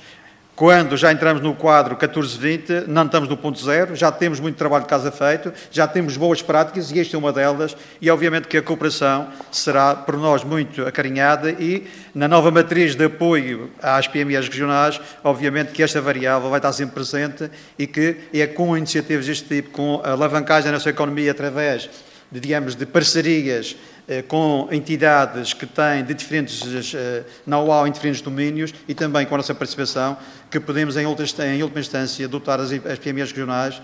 quando 0.56 0.96
já 0.98 1.12
entramos 1.12 1.42
no 1.42 1.56
quadro 1.56 1.96
14-20, 1.96 2.86
não 2.88 3.06
estamos 3.06 3.28
no 3.28 3.38
ponto 3.38 3.60
zero, 3.64 3.96
já 3.96 4.12
temos 4.12 4.40
muito 4.40 4.58
trabalho 4.58 4.84
de 4.84 4.90
casa 4.90 5.12
feito, 5.12 5.52
já 5.72 5.88
temos 5.88 6.18
boas 6.18 6.42
práticas 6.42 6.92
e 6.92 7.00
esta 7.00 7.16
é 7.16 7.20
uma 7.20 7.34
delas, 7.34 7.76
e 8.02 8.12
obviamente 8.12 8.48
que 8.48 8.58
a 8.58 8.62
cooperação 8.62 9.30
será 9.52 9.96
por 9.96 10.18
nós 10.18 10.44
muito 10.44 10.86
acarinhada 10.86 11.52
e 11.52 11.88
na 12.14 12.28
nova 12.28 12.52
matriz 12.52 12.96
de 12.96 13.06
apoio 13.06 13.72
às 13.82 14.08
PMEs 14.08 14.48
regionais, 14.48 15.00
obviamente 15.24 15.72
que 15.72 15.82
esta 15.82 16.02
variável 16.02 16.50
vai 16.50 16.60
estar 16.60 16.74
sempre 16.74 16.96
presente 16.96 17.50
e 17.80 17.88
que 17.88 18.18
é 18.34 18.46
com 18.46 18.78
iniciativas 18.78 19.26
deste 19.26 19.48
tipo, 19.48 19.72
com 19.72 20.02
a 20.04 20.12
alavancagem 20.12 20.66
da 20.66 20.74
nossa 20.74 20.90
economia 20.90 21.32
através 21.32 21.90
de, 22.32 22.40
digamos, 22.40 22.76
de 22.76 22.86
parcerias 22.86 23.76
eh, 24.08 24.22
com 24.22 24.68
entidades 24.72 25.54
que 25.54 25.66
têm 25.66 26.04
de 26.04 26.14
diferentes 26.14 26.94
eh, 26.94 27.24
know-how 27.46 27.86
em 27.86 27.92
diferentes 27.92 28.22
domínios 28.22 28.74
e 28.88 28.94
também 28.94 29.26
com 29.26 29.36
a 29.36 29.38
nossa 29.38 29.54
participação, 29.54 30.18
que 30.50 30.60
podemos, 30.60 30.96
em, 30.96 31.02
em 31.04 31.64
última 31.64 31.80
instância, 31.80 32.28
dotar 32.28 32.60
as, 32.60 32.72
as 32.72 33.00
PMEs 33.00 33.32
regionais 33.32 33.82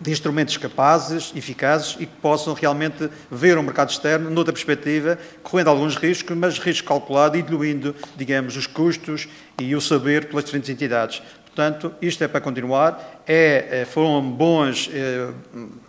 de 0.00 0.12
instrumentos 0.12 0.56
capazes, 0.56 1.32
eficazes 1.34 1.96
e 1.98 2.06
que 2.06 2.16
possam 2.22 2.54
realmente 2.54 3.10
ver 3.30 3.58
o 3.58 3.62
mercado 3.62 3.90
externo 3.90 4.30
noutra 4.30 4.52
perspectiva, 4.52 5.18
correndo 5.42 5.68
alguns 5.68 5.96
riscos, 5.96 6.36
mas 6.36 6.58
risco 6.58 6.86
calculado 6.86 7.36
e 7.36 7.42
diluindo, 7.42 7.94
digamos, 8.16 8.56
os 8.56 8.66
custos 8.66 9.28
e 9.60 9.74
o 9.74 9.80
saber 9.80 10.26
pelas 10.26 10.44
diferentes 10.44 10.70
entidades. 10.70 11.20
Portanto, 11.58 11.92
isto 12.00 12.22
é 12.22 12.28
para 12.28 12.40
continuar, 12.40 13.24
é, 13.26 13.80
é 13.80 13.84
foram 13.84 14.22
bons, 14.30 14.88
é, 14.94 15.28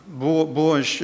bons 0.08 1.00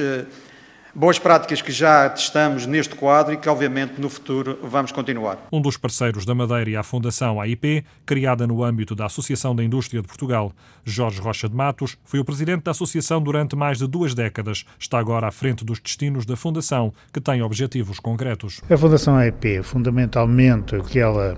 Boas 0.98 1.18
práticas 1.18 1.60
que 1.60 1.70
já 1.70 2.08
testamos 2.08 2.64
neste 2.64 2.94
quadro 2.94 3.34
e 3.34 3.36
que, 3.36 3.46
obviamente, 3.50 4.00
no 4.00 4.08
futuro 4.08 4.58
vamos 4.62 4.90
continuar. 4.92 5.46
Um 5.52 5.60
dos 5.60 5.76
parceiros 5.76 6.24
da 6.24 6.34
Madeira 6.34 6.70
e 6.70 6.74
a 6.74 6.82
Fundação 6.82 7.38
AIP, 7.38 7.84
criada 8.06 8.46
no 8.46 8.64
âmbito 8.64 8.94
da 8.94 9.04
Associação 9.04 9.54
da 9.54 9.62
Indústria 9.62 10.00
de 10.00 10.08
Portugal, 10.08 10.52
Jorge 10.86 11.20
Rocha 11.20 11.50
de 11.50 11.54
Matos, 11.54 11.98
foi 12.02 12.18
o 12.18 12.24
presidente 12.24 12.62
da 12.62 12.70
associação 12.70 13.20
durante 13.20 13.54
mais 13.54 13.76
de 13.76 13.86
duas 13.86 14.14
décadas. 14.14 14.64
Está 14.78 14.98
agora 14.98 15.28
à 15.28 15.30
frente 15.30 15.66
dos 15.66 15.78
destinos 15.78 16.24
da 16.24 16.34
Fundação, 16.34 16.94
que 17.12 17.20
tem 17.20 17.42
objetivos 17.42 18.00
concretos. 18.00 18.62
A 18.70 18.76
Fundação 18.78 19.16
AIP, 19.16 19.62
fundamentalmente, 19.62 20.76
o 20.76 20.82
que 20.82 20.98
ela 20.98 21.36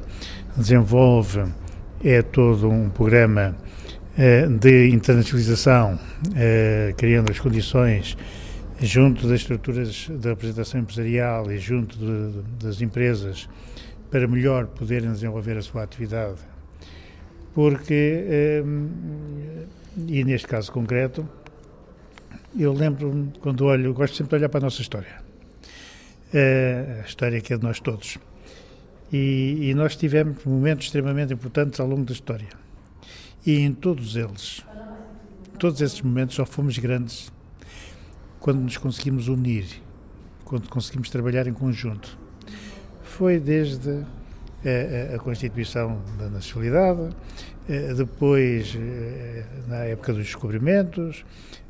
desenvolve 0.57 1.43
é 2.03 2.23
todo 2.23 2.69
um 2.69 2.89
programa 2.89 3.57
eh, 4.17 4.47
de 4.47 4.89
internacionalização, 4.91 5.99
eh, 6.37 6.95
criando 6.97 7.31
as 7.31 7.39
condições 7.39 8.17
junto 8.81 9.27
das 9.27 9.41
estruturas 9.41 10.09
da 10.09 10.31
representação 10.31 10.81
empresarial 10.81 11.51
e 11.51 11.59
junto 11.59 11.97
de, 11.99 12.65
das 12.65 12.81
empresas 12.81 13.49
para 14.11 14.27
melhor 14.27 14.67
poderem 14.67 15.11
desenvolver 15.11 15.57
a 15.57 15.63
sua 15.63 15.83
atividade. 15.83 16.39
Porque, 17.55 18.25
ehm, 18.29 18.89
e 20.07 20.23
neste 20.23 20.47
caso 20.47 20.71
concreto, 20.71 21.29
eu 22.59 22.73
lembro 22.73 23.33
quando 23.41 23.65
olho, 23.65 23.93
gosto 23.93 24.17
sempre 24.17 24.31
de 24.31 24.37
olhar 24.37 24.49
para 24.49 24.61
a 24.61 24.63
nossa 24.63 24.81
história. 24.81 25.21
Eh, 26.33 27.01
a 27.03 27.07
história 27.07 27.41
que 27.41 27.53
é 27.53 27.57
de 27.57 27.65
nós 27.65 27.81
todos. 27.81 28.19
E, 29.13 29.71
e 29.71 29.75
nós 29.75 29.97
tivemos 29.97 30.45
momentos 30.45 30.87
extremamente 30.87 31.33
importantes 31.33 31.81
ao 31.81 31.87
longo 31.87 32.05
da 32.05 32.13
história. 32.13 32.49
E 33.47 33.61
em 33.61 33.73
todos 33.73 34.17
eles, 34.17 34.65
todos 35.59 35.81
esses 35.81 36.01
momentos 36.03 36.37
só 36.37 36.45
fomos 36.45 36.79
grandes 36.79 37.33
quando 38.39 38.61
nos 38.61 38.77
conseguimos 38.77 39.29
unir, 39.29 39.67
quando 40.45 40.69
conseguimos 40.69 41.11
trabalhar 41.11 41.47
em 41.47 41.53
conjunto. 41.53 42.19
Foi 43.03 43.41
desde 43.41 43.91
a, 43.91 45.13
a, 45.13 45.17
a 45.17 45.19
Constituição 45.19 46.01
da 46.19 46.29
Nacionalidade, 46.29 47.11
eh, 47.69 47.95
depois 47.95 48.77
eh, 48.79 49.45
na 49.67 49.85
época 49.85 50.13
dos 50.13 50.25
descobrimentos, 50.25 51.25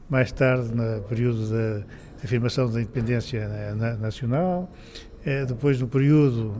mais 0.08 0.32
tarde 0.32 0.74
no 0.74 1.02
período 1.02 1.50
da 1.50 1.84
afirmação 2.22 2.70
da 2.70 2.80
independência 2.80 3.48
nacional, 4.00 4.70
eh, 4.72 5.07
depois 5.46 5.80
no 5.80 5.88
período 5.88 6.54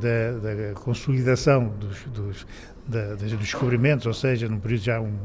da, 0.00 0.54
da 0.54 0.74
consolidação 0.74 1.72
dos, 1.78 2.04
dos, 2.04 2.46
da, 2.86 3.14
dos 3.14 3.32
descobrimentos, 3.32 4.06
ou 4.06 4.14
seja, 4.14 4.48
no 4.48 4.58
período 4.60 4.82
já 4.82 5.00
um, 5.00 5.16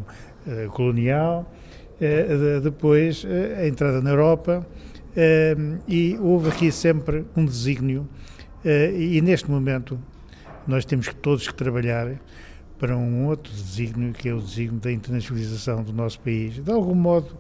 colonial, 0.72 1.52
eh, 2.00 2.60
depois 2.62 3.26
a 3.60 3.68
entrada 3.68 4.02
na 4.02 4.12
Europa 4.12 4.66
e 5.88 6.16
houve 6.22 6.50
aqui 6.50 6.72
sempre 6.72 7.26
um 7.36 7.44
desígnio 7.44 8.08
e 8.64 9.20
neste 9.20 9.50
momento 9.50 10.00
nós 10.68 10.86
temos 10.86 11.08
que 11.08 11.16
todos 11.16 11.48
que 11.48 11.54
trabalhar 11.56 12.22
para 12.78 12.96
um 12.96 13.26
outro 13.26 13.52
desígnio 13.52 14.14
que 14.14 14.30
é 14.30 14.34
o 14.34 14.40
desígnio 14.40 14.80
da 14.80 14.92
internacionalização 14.92 15.82
do 15.82 15.92
nosso 15.92 16.20
país. 16.20 16.64
De 16.64 16.72
algum 16.72 16.94
modo, 16.94 17.36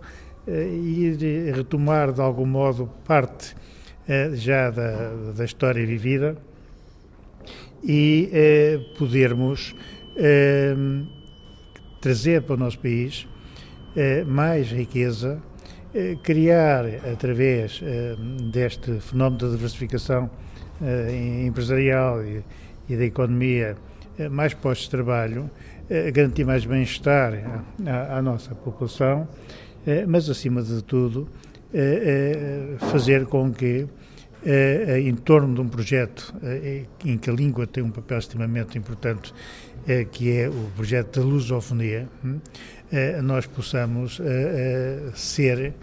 ir 0.47 1.53
retomar 1.53 2.11
de 2.11 2.21
algum 2.21 2.45
modo 2.45 2.89
parte 3.05 3.55
já 4.33 4.69
da, 4.69 5.33
da 5.35 5.45
história 5.45 5.85
vivida 5.85 6.37
e 7.83 8.79
podermos 8.97 9.75
trazer 12.01 12.41
para 12.43 12.55
o 12.55 12.57
nosso 12.57 12.79
país 12.79 13.27
eh, 13.99 14.23
mais 14.23 14.71
riqueza, 14.71 15.41
eh, 15.91 16.15
criar, 16.21 16.85
através 17.11 17.81
eh, 17.83 18.15
deste 18.51 18.99
fenómeno 18.99 19.39
da 19.39 19.49
diversificação 19.49 20.29
empresarial 21.43 22.23
e, 22.23 22.43
e 22.87 22.95
da 22.95 23.03
economia 23.03 23.75
mais 24.29 24.53
postos 24.53 24.85
de 24.85 24.91
trabalho, 24.91 25.49
garantir 26.13 26.45
mais 26.45 26.63
bem-estar 26.65 27.33
à, 27.83 28.17
à, 28.19 28.21
nossa 28.21 28.53
população, 28.53 29.27
mas 30.07 30.29
acima 30.29 30.61
de 30.61 30.83
tudo 30.83 31.27
fazer 32.89 33.25
com 33.25 33.51
que 33.51 33.87
em 34.99 35.15
torno 35.15 35.53
de 35.53 35.61
um 35.61 35.67
projeto 35.67 36.33
em 37.03 37.17
que 37.17 37.29
a 37.29 37.33
língua 37.33 37.67
tem 37.67 37.83
um 37.83 37.91
papel 37.91 38.17
extremamente 38.17 38.77
importante, 38.77 39.33
que 40.11 40.31
é 40.31 40.47
o 40.47 40.71
projeto 40.75 41.19
da 41.19 41.25
lusofonia, 41.25 42.07
hum, 42.23 42.39
nós 43.23 43.45
possamos 43.45 44.21
ser 45.15 45.73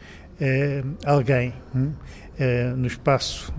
alguém 1.05 1.53
hum, 1.75 1.93
no 2.77 2.87
espaço 2.87 3.53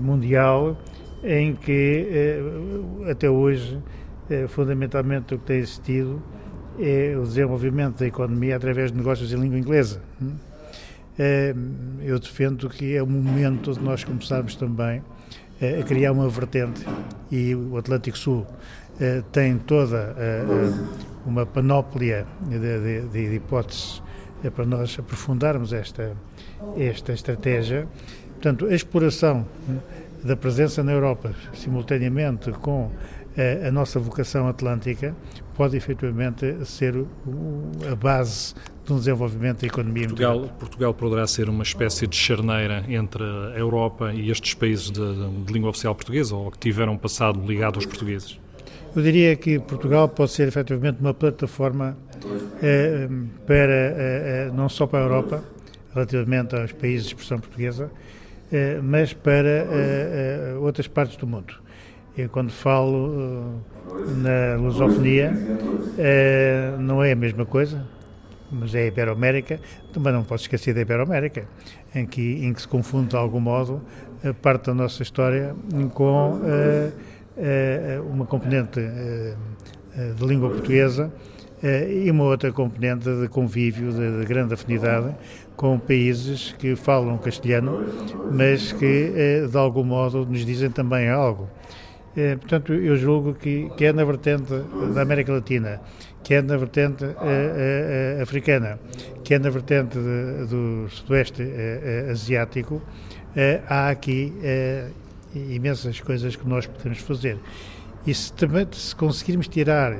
mundial 0.00 0.80
em 1.22 1.54
que 1.54 2.38
até 3.10 3.28
hoje 3.28 3.78
fundamentalmente 4.48 5.34
o 5.34 5.38
que 5.38 5.44
tem 5.46 5.58
existido 5.58 6.22
é 6.78 7.16
o 7.16 7.22
desenvolvimento 7.22 7.98
da 7.98 8.06
economia 8.06 8.56
através 8.56 8.92
de 8.92 8.98
negócios 8.98 9.32
em 9.32 9.36
língua 9.36 9.58
inglesa. 9.58 10.00
Hum. 10.20 10.34
Eu 12.00 12.18
defendo 12.20 12.68
que 12.68 12.94
é 12.94 13.02
o 13.02 13.06
momento 13.06 13.72
de 13.72 13.80
nós 13.80 14.04
começarmos 14.04 14.54
também 14.54 15.02
a 15.60 15.82
criar 15.82 16.12
uma 16.12 16.28
vertente 16.28 16.86
e 17.32 17.56
o 17.56 17.76
Atlântico 17.76 18.16
Sul 18.16 18.46
tem 19.32 19.58
toda 19.58 20.14
uma 21.26 21.44
panóplia 21.44 22.24
de, 23.12 23.34
hipóteses 23.34 24.00
para 24.54 24.64
nós 24.64 24.96
aprofundarmos 24.96 25.72
esta, 25.72 26.16
esta 26.76 27.12
estratégia. 27.12 27.88
Portanto, 28.34 28.66
a 28.66 28.74
exploração 28.74 29.44
da 30.22 30.36
presença 30.36 30.84
na 30.84 30.92
Europa, 30.92 31.32
simultaneamente 31.52 32.52
com 32.52 32.92
a 33.66 33.70
nossa 33.72 33.98
vocação 33.98 34.46
atlântica, 34.46 35.14
pode 35.58 35.76
efetivamente 35.76 36.64
ser 36.64 37.04
a 37.90 37.94
base 37.96 38.54
de 38.86 38.92
um 38.92 38.96
desenvolvimento 38.96 39.62
da 39.62 39.66
economia 39.66 40.06
Portugal, 40.06 40.48
Portugal 40.56 40.94
poderá 40.94 41.26
ser 41.26 41.48
uma 41.48 41.64
espécie 41.64 42.06
de 42.06 42.14
charneira 42.14 42.84
entre 42.88 43.24
a 43.24 43.58
Europa 43.58 44.14
e 44.14 44.30
estes 44.30 44.54
países 44.54 44.88
de, 44.88 45.00
de 45.44 45.52
língua 45.52 45.70
oficial 45.70 45.96
portuguesa, 45.96 46.36
ou 46.36 46.48
que 46.52 46.58
tiveram 46.58 46.96
passado 46.96 47.44
ligado 47.44 47.74
aos 47.74 47.84
portugueses? 47.84 48.38
Eu 48.94 49.02
diria 49.02 49.34
que 49.34 49.58
Portugal 49.58 50.08
pode 50.08 50.30
ser 50.30 50.46
efetivamente 50.46 51.00
uma 51.00 51.12
plataforma 51.12 51.98
eh, 52.62 53.08
para, 53.44 53.72
eh, 53.72 54.46
eh 54.46 54.50
não 54.54 54.68
só 54.68 54.86
para 54.86 55.00
a 55.00 55.02
Europa, 55.02 55.44
relativamente 55.92 56.54
aos 56.54 56.70
países 56.70 57.02
de 57.02 57.14
expressão 57.14 57.40
portuguesa, 57.40 57.90
eh, 58.52 58.78
mas 58.80 59.12
para 59.12 59.48
eh, 59.48 59.66
eh, 59.72 60.58
outras 60.60 60.86
partes 60.86 61.16
do 61.16 61.26
mundo. 61.26 61.52
Eu, 62.18 62.28
quando 62.28 62.50
falo 62.50 63.62
na 64.16 64.56
lusofonia, 64.60 65.32
não 66.80 67.00
é 67.00 67.12
a 67.12 67.16
mesma 67.16 67.46
coisa, 67.46 67.86
mas 68.50 68.74
é 68.74 68.82
a 68.82 68.86
Iberoamérica, 68.86 69.60
também 69.92 70.12
não 70.12 70.24
posso 70.24 70.42
esquecer 70.42 70.74
da 70.74 70.80
Iberoamérica, 70.80 71.46
em 71.94 72.04
que, 72.04 72.44
em 72.44 72.52
que 72.52 72.60
se 72.60 72.66
confunde 72.66 73.10
de 73.10 73.16
algum 73.16 73.38
modo 73.38 73.80
a 74.28 74.34
parte 74.34 74.66
da 74.66 74.74
nossa 74.74 75.00
história 75.00 75.54
com 75.94 76.40
uma 78.10 78.26
componente 78.26 78.80
de 78.80 80.26
língua 80.26 80.50
portuguesa 80.50 81.12
e 81.88 82.10
uma 82.10 82.24
outra 82.24 82.50
componente 82.50 83.08
de 83.08 83.28
convívio, 83.28 83.92
de, 83.92 84.18
de 84.18 84.26
grande 84.26 84.54
afinidade 84.54 85.14
com 85.56 85.78
países 85.78 86.52
que 86.58 86.74
falam 86.74 87.16
castelhano, 87.18 87.84
mas 88.32 88.72
que 88.72 89.12
eh, 89.14 89.46
de 89.48 89.56
algum 89.56 89.82
modo 89.82 90.24
nos 90.24 90.44
dizem 90.46 90.70
também 90.70 91.08
algo. 91.08 91.48
Eh, 92.18 92.36
portanto, 92.36 92.74
eu 92.74 92.96
julgo 92.96 93.34
que, 93.34 93.70
que 93.76 93.84
é 93.84 93.92
na 93.92 94.04
vertente 94.04 94.52
da 94.92 95.02
América 95.02 95.32
Latina, 95.32 95.80
que 96.24 96.34
é 96.34 96.42
na 96.42 96.56
vertente 96.56 97.04
eh, 97.04 98.18
africana, 98.20 98.76
que 99.22 99.34
é 99.34 99.38
na 99.38 99.50
vertente 99.50 99.96
de, 99.96 100.46
do 100.46 100.88
Sudoeste 100.88 101.44
Asiático, 102.10 102.82
há 103.68 103.90
aqui 103.90 104.32
imensas 105.32 106.00
coisas 106.00 106.34
que 106.34 106.48
nós 106.48 106.66
podemos 106.66 106.98
fazer. 106.98 107.38
E 108.04 108.12
se, 108.12 108.32
se 108.72 108.96
conseguirmos 108.96 109.46
tirar 109.46 109.96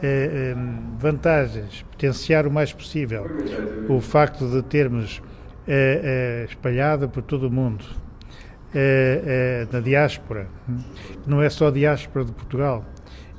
eh, 0.00 0.54
vantagens, 1.00 1.82
potenciar 1.90 2.46
o 2.46 2.52
mais 2.52 2.72
possível 2.72 3.26
o 3.88 4.00
facto 4.00 4.48
de 4.48 4.62
termos 4.62 5.20
eh, 5.66 6.00
eh, 6.04 6.46
espalhado 6.48 7.08
por 7.08 7.22
todo 7.22 7.48
o 7.48 7.50
mundo 7.50 7.84
na 9.72 9.80
diáspora, 9.80 10.46
hum, 10.68 10.78
não 11.26 11.42
é 11.42 11.48
só 11.48 11.68
a 11.68 11.70
diáspora 11.70 12.24
de 12.24 12.32
Portugal, 12.32 12.84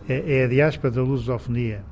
é, 0.08 0.40
é 0.40 0.44
a 0.46 0.48
diáspora 0.48 0.92
da 0.92 1.02
lusofonia. 1.02 1.84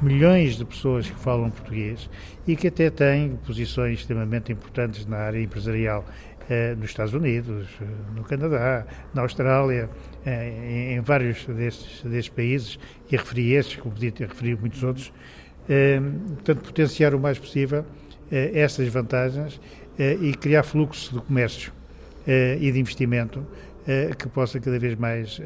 Milhões 0.00 0.56
de 0.56 0.64
pessoas 0.64 1.08
que 1.08 1.18
falam 1.18 1.50
português 1.50 2.08
e 2.46 2.56
que 2.56 2.68
até 2.68 2.88
têm 2.88 3.36
posições 3.46 4.00
extremamente 4.00 4.50
importantes 4.50 5.04
na 5.04 5.18
área 5.18 5.40
empresarial 5.40 6.04
nos 6.78 6.90
Estados 6.90 7.14
Unidos, 7.14 7.68
no 8.16 8.24
Canadá, 8.24 8.84
na 9.14 9.22
Austrália, 9.22 9.88
em 10.26 10.98
vários 11.00 11.44
destes, 11.46 12.02
destes 12.02 12.34
países, 12.34 12.78
e 13.08 13.16
referi 13.16 13.52
estes, 13.52 13.76
como 13.76 13.94
podia 13.94 14.10
ter 14.10 14.26
referido 14.26 14.60
muitos 14.60 14.82
outros, 14.82 15.12
portanto, 16.34 16.64
potenciar 16.64 17.14
o 17.14 17.20
mais 17.20 17.38
possível 17.38 17.84
essas 18.32 18.88
vantagens 18.88 19.60
e 19.98 20.32
criar 20.34 20.64
fluxo 20.64 21.14
de 21.14 21.20
comércio 21.20 21.72
e 22.26 22.70
de 22.70 22.78
investimento 22.78 23.46
que 24.18 24.28
possa 24.28 24.60
cada 24.60 24.78
vez 24.78 24.94
mais 24.96 25.40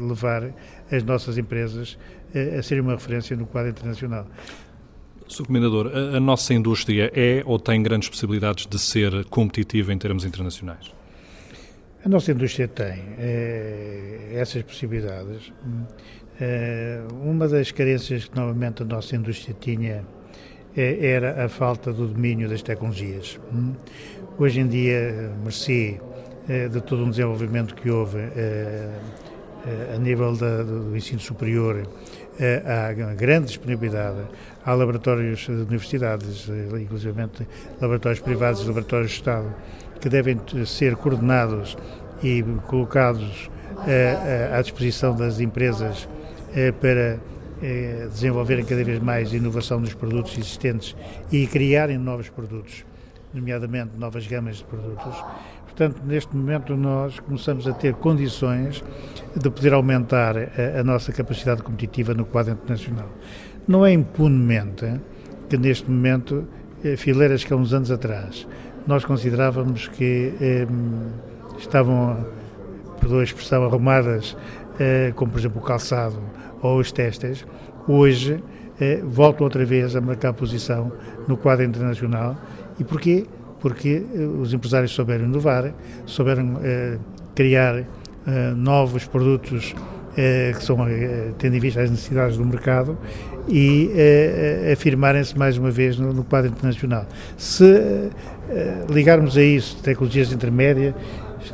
levar 0.00 0.52
as 0.92 1.02
nossas 1.02 1.38
empresas 1.38 1.98
a 2.58 2.62
serem 2.62 2.82
uma 2.82 2.92
referência 2.92 3.36
no 3.36 3.46
quadro 3.46 3.70
internacional. 3.70 4.26
Sr. 5.30 5.46
Comendador, 5.46 5.92
a, 5.94 6.16
a 6.16 6.20
nossa 6.20 6.52
indústria 6.52 7.10
é 7.14 7.42
ou 7.46 7.58
tem 7.58 7.82
grandes 7.82 8.08
possibilidades 8.08 8.66
de 8.66 8.78
ser 8.78 9.24
competitiva 9.26 9.92
em 9.92 9.98
termos 9.98 10.24
internacionais? 10.24 10.92
A 12.04 12.08
nossa 12.08 12.32
indústria 12.32 12.66
tem 12.66 13.02
é, 13.18 14.30
essas 14.32 14.62
possibilidades. 14.62 15.52
É, 16.40 17.02
uma 17.22 17.46
das 17.46 17.70
carências 17.70 18.24
que 18.24 18.34
novamente 18.34 18.82
a 18.82 18.86
nossa 18.86 19.14
indústria 19.14 19.54
tinha 19.60 20.04
é, 20.74 21.06
era 21.06 21.44
a 21.44 21.48
falta 21.48 21.92
do 21.92 22.08
domínio 22.08 22.48
das 22.48 22.62
tecnologias. 22.62 23.38
Hoje 24.38 24.60
em 24.60 24.66
dia, 24.66 25.30
mercê 25.44 26.00
de 26.70 26.80
todo 26.80 27.04
um 27.04 27.10
desenvolvimento 27.10 27.74
que 27.74 27.90
houve 27.90 28.18
a 29.94 29.98
nível 29.98 30.34
da, 30.36 30.62
do 30.62 30.96
ensino 30.96 31.20
superior, 31.20 31.86
há 32.64 32.92
grande 33.14 33.46
disponibilidade 33.46 34.22
há 34.64 34.74
laboratórios 34.74 35.40
de 35.40 35.52
universidades, 35.52 36.48
inclusive 36.80 37.14
laboratórios 37.80 38.20
privados 38.20 38.62
e 38.62 38.66
laboratórios 38.66 39.10
de 39.10 39.16
Estado, 39.16 39.54
que 40.00 40.08
devem 40.08 40.40
ser 40.66 40.96
coordenados 40.96 41.76
e 42.22 42.42
colocados 42.66 43.50
à 44.52 44.60
disposição 44.60 45.14
das 45.14 45.40
empresas 45.40 46.08
para 46.80 47.18
desenvolverem 48.10 48.64
cada 48.64 48.82
vez 48.82 48.98
mais 48.98 49.32
inovação 49.32 49.78
nos 49.80 49.94
produtos 49.94 50.32
existentes 50.32 50.96
e 51.30 51.46
criarem 51.46 51.98
novos 51.98 52.28
produtos, 52.28 52.84
nomeadamente 53.32 53.90
novas 53.96 54.26
gamas 54.26 54.56
de 54.56 54.64
produtos. 54.64 55.14
Portanto, 55.80 56.02
neste 56.04 56.36
momento 56.36 56.76
nós 56.76 57.18
começamos 57.20 57.66
a 57.66 57.72
ter 57.72 57.94
condições 57.94 58.84
de 59.34 59.48
poder 59.48 59.72
aumentar 59.72 60.36
a, 60.36 60.80
a 60.80 60.84
nossa 60.84 61.10
capacidade 61.10 61.62
competitiva 61.62 62.12
no 62.12 62.26
quadro 62.26 62.52
internacional. 62.52 63.08
Não 63.66 63.86
é 63.86 63.90
impunemente 63.90 65.00
que 65.48 65.56
neste 65.56 65.90
momento, 65.90 66.46
eh, 66.84 66.96
fileiras 66.98 67.44
que 67.44 67.54
há 67.54 67.56
uns 67.56 67.72
anos 67.72 67.90
atrás, 67.90 68.46
nós 68.86 69.06
considerávamos 69.06 69.88
que 69.88 70.34
eh, 70.38 70.66
estavam, 71.56 72.26
perdoa 73.00 73.22
a 73.22 73.24
expressão, 73.24 73.64
arrumadas, 73.64 74.36
eh, 74.78 75.14
como 75.16 75.32
por 75.32 75.38
exemplo 75.38 75.62
o 75.62 75.64
calçado 75.64 76.20
ou 76.60 76.78
os 76.78 76.92
testes, 76.92 77.46
hoje 77.88 78.44
eh, 78.78 79.00
voltam 79.02 79.44
outra 79.44 79.64
vez 79.64 79.96
a 79.96 80.00
marcar 80.02 80.34
posição 80.34 80.92
no 81.26 81.38
quadro 81.38 81.64
internacional. 81.64 82.36
E 82.78 82.84
porquê? 82.84 83.26
Porque 83.60 84.02
eh, 84.14 84.18
os 84.20 84.52
empresários 84.52 84.92
souberam 84.92 85.24
inovar, 85.24 85.72
souberam 86.06 86.60
eh, 86.62 86.98
criar 87.34 87.84
novos 88.54 89.06
produtos 89.06 89.74
que 90.14 90.62
são, 90.62 90.76
tendo 91.38 91.56
em 91.56 91.58
vista 91.58 91.80
as 91.80 91.90
necessidades 91.90 92.36
do 92.36 92.44
mercado 92.44 92.96
e 93.48 93.90
uh, 94.68 94.72
afirmarem-se 94.72 95.36
mais 95.38 95.56
uma 95.56 95.70
vez 95.70 95.98
no, 95.98 96.12
no 96.12 96.22
quadro 96.22 96.50
internacional. 96.50 97.06
Se 97.38 98.10
ligarmos 98.90 99.38
a 99.38 99.42
isso 99.42 99.78
tecnologias 99.82 100.32
intermédias, 100.32 100.94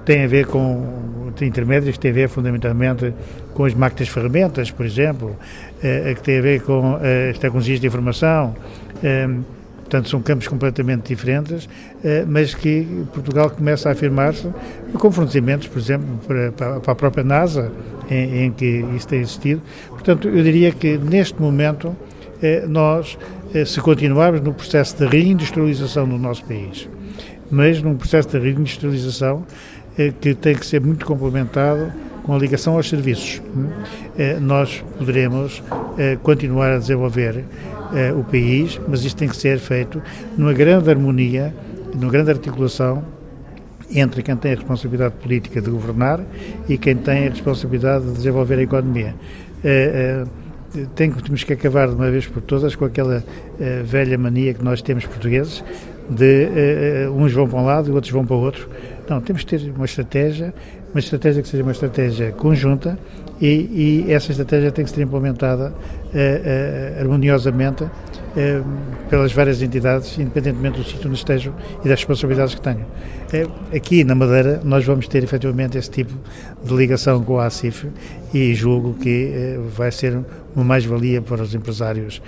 tem 0.05 0.25
a 0.25 0.27
ver 0.27 0.47
com 0.47 0.85
intermédias 1.41 1.95
que 1.95 2.01
tem 2.01 2.11
a 2.11 2.15
ver 2.15 2.29
fundamentalmente 2.29 3.15
com 3.55 3.65
as 3.65 3.73
máquinas 3.73 4.09
ferramentas, 4.09 4.71
por 4.73 4.85
exemplo, 4.85 5.37
que 5.81 6.23
tem 6.23 6.39
a 6.39 6.43
ver 6.43 6.63
com 6.63 6.97
as 7.31 7.39
tecnologias 7.39 7.81
de 7.81 7.87
informação, 7.87 8.57
Portanto, 9.87 10.09
são 10.09 10.21
campos 10.21 10.49
completamente 10.49 11.07
diferentes, 11.15 11.69
mas 12.27 12.53
que 12.53 12.85
Portugal 13.15 13.49
começa 13.49 13.89
a 13.89 13.93
afirmar-se 13.93 14.49
com 14.99 15.13
fornecimentos, 15.13 15.69
por 15.69 15.79
exemplo, 15.79 16.19
para, 16.27 16.51
para 16.81 16.93
a 16.93 16.95
própria 16.97 17.23
NASA, 17.23 17.71
em, 18.11 18.47
em, 18.47 18.51
que 18.51 18.85
isso 18.97 19.07
tem 19.07 19.21
existido. 19.21 19.63
Portanto, 19.91 20.29
eu 20.29 20.43
diria 20.43 20.73
que 20.73 20.99
neste 20.99 21.41
momento 21.41 21.95
nós, 22.69 23.17
se 23.65 23.81
continuarmos 23.81 24.41
no 24.41 24.53
processo 24.53 24.97
de 24.97 25.07
reindustrialização 25.07 26.09
do 26.09 26.19
nosso 26.19 26.45
país, 26.45 26.89
mas 27.49 27.81
num 27.81 27.97
processo 27.97 28.29
de 28.31 28.41
reindustrialização 28.41 29.47
que 30.21 30.35
tem 30.35 30.57
que 30.57 30.67
ser 30.67 30.81
muito 30.81 31.07
complementado 31.07 31.93
com 32.27 32.35
a 32.35 32.39
ligação 32.39 32.75
aos 32.75 32.89
serviços. 32.89 33.41
Hum? 33.57 33.69
Eh, 34.19 34.39
nós 34.41 34.85
poderemos 34.99 35.63
eh, 35.97 36.19
continuar 36.23 36.73
a 36.73 36.79
desenvolver 36.79 37.45
eh, 37.95 38.13
o 38.13 38.25
país, 38.25 38.81
mas 38.89 39.05
isto 39.05 39.17
tem 39.17 39.29
que 39.29 39.37
ser 39.37 39.59
feito 39.59 40.03
numa 40.37 40.53
grande 40.53 40.91
harmonia, 40.91 41.55
numa 41.95 42.11
grande 42.11 42.31
articulação 42.31 43.05
entre 43.95 44.23
quem 44.23 44.37
tem 44.37 44.53
a 44.53 44.55
responsabilidade 44.57 45.15
política 45.23 45.61
de 45.61 45.71
governar 45.71 46.21
e 46.69 46.77
quem 46.77 46.97
tem 46.97 47.27
a 47.29 47.31
responsabilidade 47.31 48.05
de 48.07 48.13
desenvolver 48.15 48.59
a 48.59 48.63
economia. 48.63 49.15
temos 50.97 51.45
que 51.45 51.53
acabar 51.53 51.89
de 51.89 51.95
uma 51.95 52.11
vez 52.11 52.27
por 52.27 52.43
todas 52.43 52.75
com 52.75 52.85
aquela 52.85 53.23
velha 53.85 54.19
mania 54.19 54.53
que 54.55 54.65
nós 54.65 54.83
temos 54.83 55.07
portugueses 55.07 55.63
de 56.11 56.49
uns 57.15 57.33
vão 57.33 57.49
para 57.49 57.61
um 57.61 57.65
lado 57.65 57.89
e 57.89 57.93
outros 57.93 58.13
vão 58.13 58.27
para 58.27 58.35
o 58.35 58.41
outro. 58.41 58.69
Não, 59.09 59.21
temos 59.21 59.45
que 59.45 59.57
ter 59.57 59.71
uma 59.71 59.85
estratégia 59.85 60.53
uma 60.97 61.01
estratégia 61.01 61.43
que 61.43 61.49
seja 61.49 61.63
uma 61.63 61.73
estratégia 61.73 62.33
conjunta 62.33 62.99
e, 63.41 64.05
e 64.07 64.13
essa 64.13 64.31
estratégia 64.31 64.73
tem 64.73 64.85
que 64.85 64.91
ser 64.91 65.03
implementada 65.03 65.71
uh, 65.71 65.73
uh, 65.73 67.01
harmoniosamente 67.01 67.85
uh, 67.85 67.91
pelas 69.11 69.33
várias 69.33 69.61
entidades, 69.61 70.19
independentemente 70.19 70.79
do 70.79 70.85
sítio 70.85 71.09
onde 71.09 71.19
estejam 71.19 71.55
e 71.85 71.89
das 71.89 71.99
responsabilidades 71.99 72.55
que 72.55 72.61
tenham. 72.61 72.87
aqui 73.75 74.05
na 74.05 74.15
Madeira 74.15 74.61
nós 74.65 74.85
vamos 74.85 75.07
ter 75.09 75.23
efetivamente 75.23 75.77
esse 75.77 75.91
tipo 75.91 76.15
de 76.65 76.75
ligação 76.75 77.23
com 77.23 77.39
a 77.39 77.47
ACIF 77.47 77.89
e 78.33 78.55
julgo 78.55 78.95
que 78.95 79.59
vai 79.77 79.93
ser 79.93 80.19
uma 80.55 80.65
mais-valia 80.65 81.21
para 81.21 81.43
os 81.43 81.55
empresários 81.55 82.23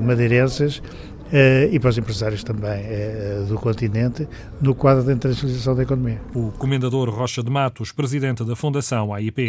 madeirenses 0.00 0.80
Uh, 1.28 1.68
e 1.70 1.78
para 1.78 1.90
os 1.90 1.98
empresários 1.98 2.42
também 2.42 2.86
uh, 2.86 3.44
do 3.44 3.56
continente, 3.56 4.26
no 4.62 4.74
quadro 4.74 5.04
da 5.04 5.12
internacionalização 5.12 5.74
da 5.76 5.82
economia. 5.82 6.18
O 6.34 6.50
Comendador 6.52 7.10
Rocha 7.10 7.42
de 7.42 7.50
Matos, 7.50 7.92
presidente 7.92 8.42
da 8.44 8.56
Fundação 8.56 9.12
AIP. 9.12 9.48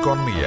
Economia. 0.00 0.46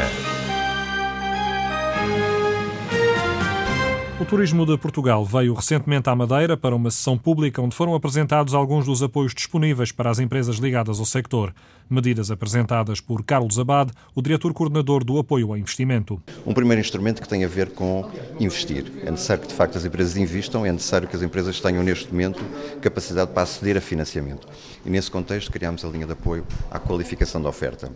O 4.18 4.24
Turismo 4.24 4.66
de 4.66 4.78
Portugal 4.78 5.26
veio 5.26 5.54
recentemente 5.54 6.10
à 6.10 6.16
Madeira 6.16 6.56
para 6.56 6.74
uma 6.74 6.90
sessão 6.90 7.18
pública 7.18 7.62
onde 7.62 7.76
foram 7.76 7.94
apresentados 7.94 8.54
alguns 8.54 8.86
dos 8.86 9.04
apoios 9.04 9.34
disponíveis 9.34 9.92
para 9.92 10.10
as 10.10 10.20
empresas 10.20 10.56
ligadas 10.56 11.00
ao 11.00 11.06
sector. 11.06 11.54
Medidas 11.90 12.32
apresentadas 12.32 13.02
por 13.02 13.26
Carlos 13.26 13.60
Abad, 13.60 13.92
o 14.16 14.22
diretor 14.22 14.54
coordenador 14.54 15.04
do 15.04 15.20
apoio 15.20 15.50
ao 15.50 15.58
investimento. 15.58 16.22
Um 16.46 16.54
primeiro 16.54 16.80
instrumento 16.80 17.22
que 17.22 17.28
tem 17.28 17.44
a 17.44 17.48
ver 17.48 17.72
com 17.72 18.10
investir. 18.40 18.86
É 19.06 19.12
necessário 19.12 19.44
que 19.44 19.50
de 19.50 19.54
facto 19.54 19.78
as 19.78 19.84
empresas 19.84 20.16
investam, 20.16 20.66
é 20.66 20.72
necessário 20.72 21.10
que 21.10 21.16
as 21.16 21.22
empresas 21.22 21.60
tenham 21.60 21.84
neste 21.84 22.10
momento 22.10 22.42
capacidade 22.80 23.32
para 23.32 23.44
aceder 23.44 23.76
a 23.76 23.82
financiamento. 23.82 24.48
E 24.86 24.90
nesse 24.90 25.12
contexto 25.12 25.52
criámos 25.52 25.84
a 25.84 25.90
linha 25.90 26.06
de 26.06 26.14
apoio 26.14 26.48
à 26.72 26.80
qualificação 26.80 27.42
da 27.42 27.50
oferta. 27.50 27.92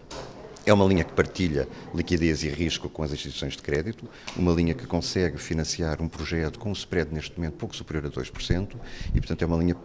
É 0.67 0.73
uma 0.73 0.83
linha 0.85 1.03
que 1.03 1.13
partilha 1.13 1.67
liquidez 1.93 2.43
e 2.43 2.49
risco 2.49 2.89
com 2.89 3.03
as 3.03 3.11
instituições 3.11 3.53
de 3.53 3.61
crédito, 3.61 4.09
uma 4.35 4.51
linha 4.51 4.73
que 4.73 4.87
consegue 4.87 5.37
financiar 5.37 6.01
um 6.01 6.07
projeto 6.07 6.57
com 6.57 6.69
um 6.69 6.73
spread 6.73 7.13
neste 7.13 7.37
momento 7.37 7.53
pouco 7.53 7.75
superior 7.75 8.07
a 8.07 8.09
2% 8.09 8.69
e, 9.13 9.19
portanto, 9.19 9.43
é 9.43 9.45
uma 9.45 9.57
linha 9.57 9.75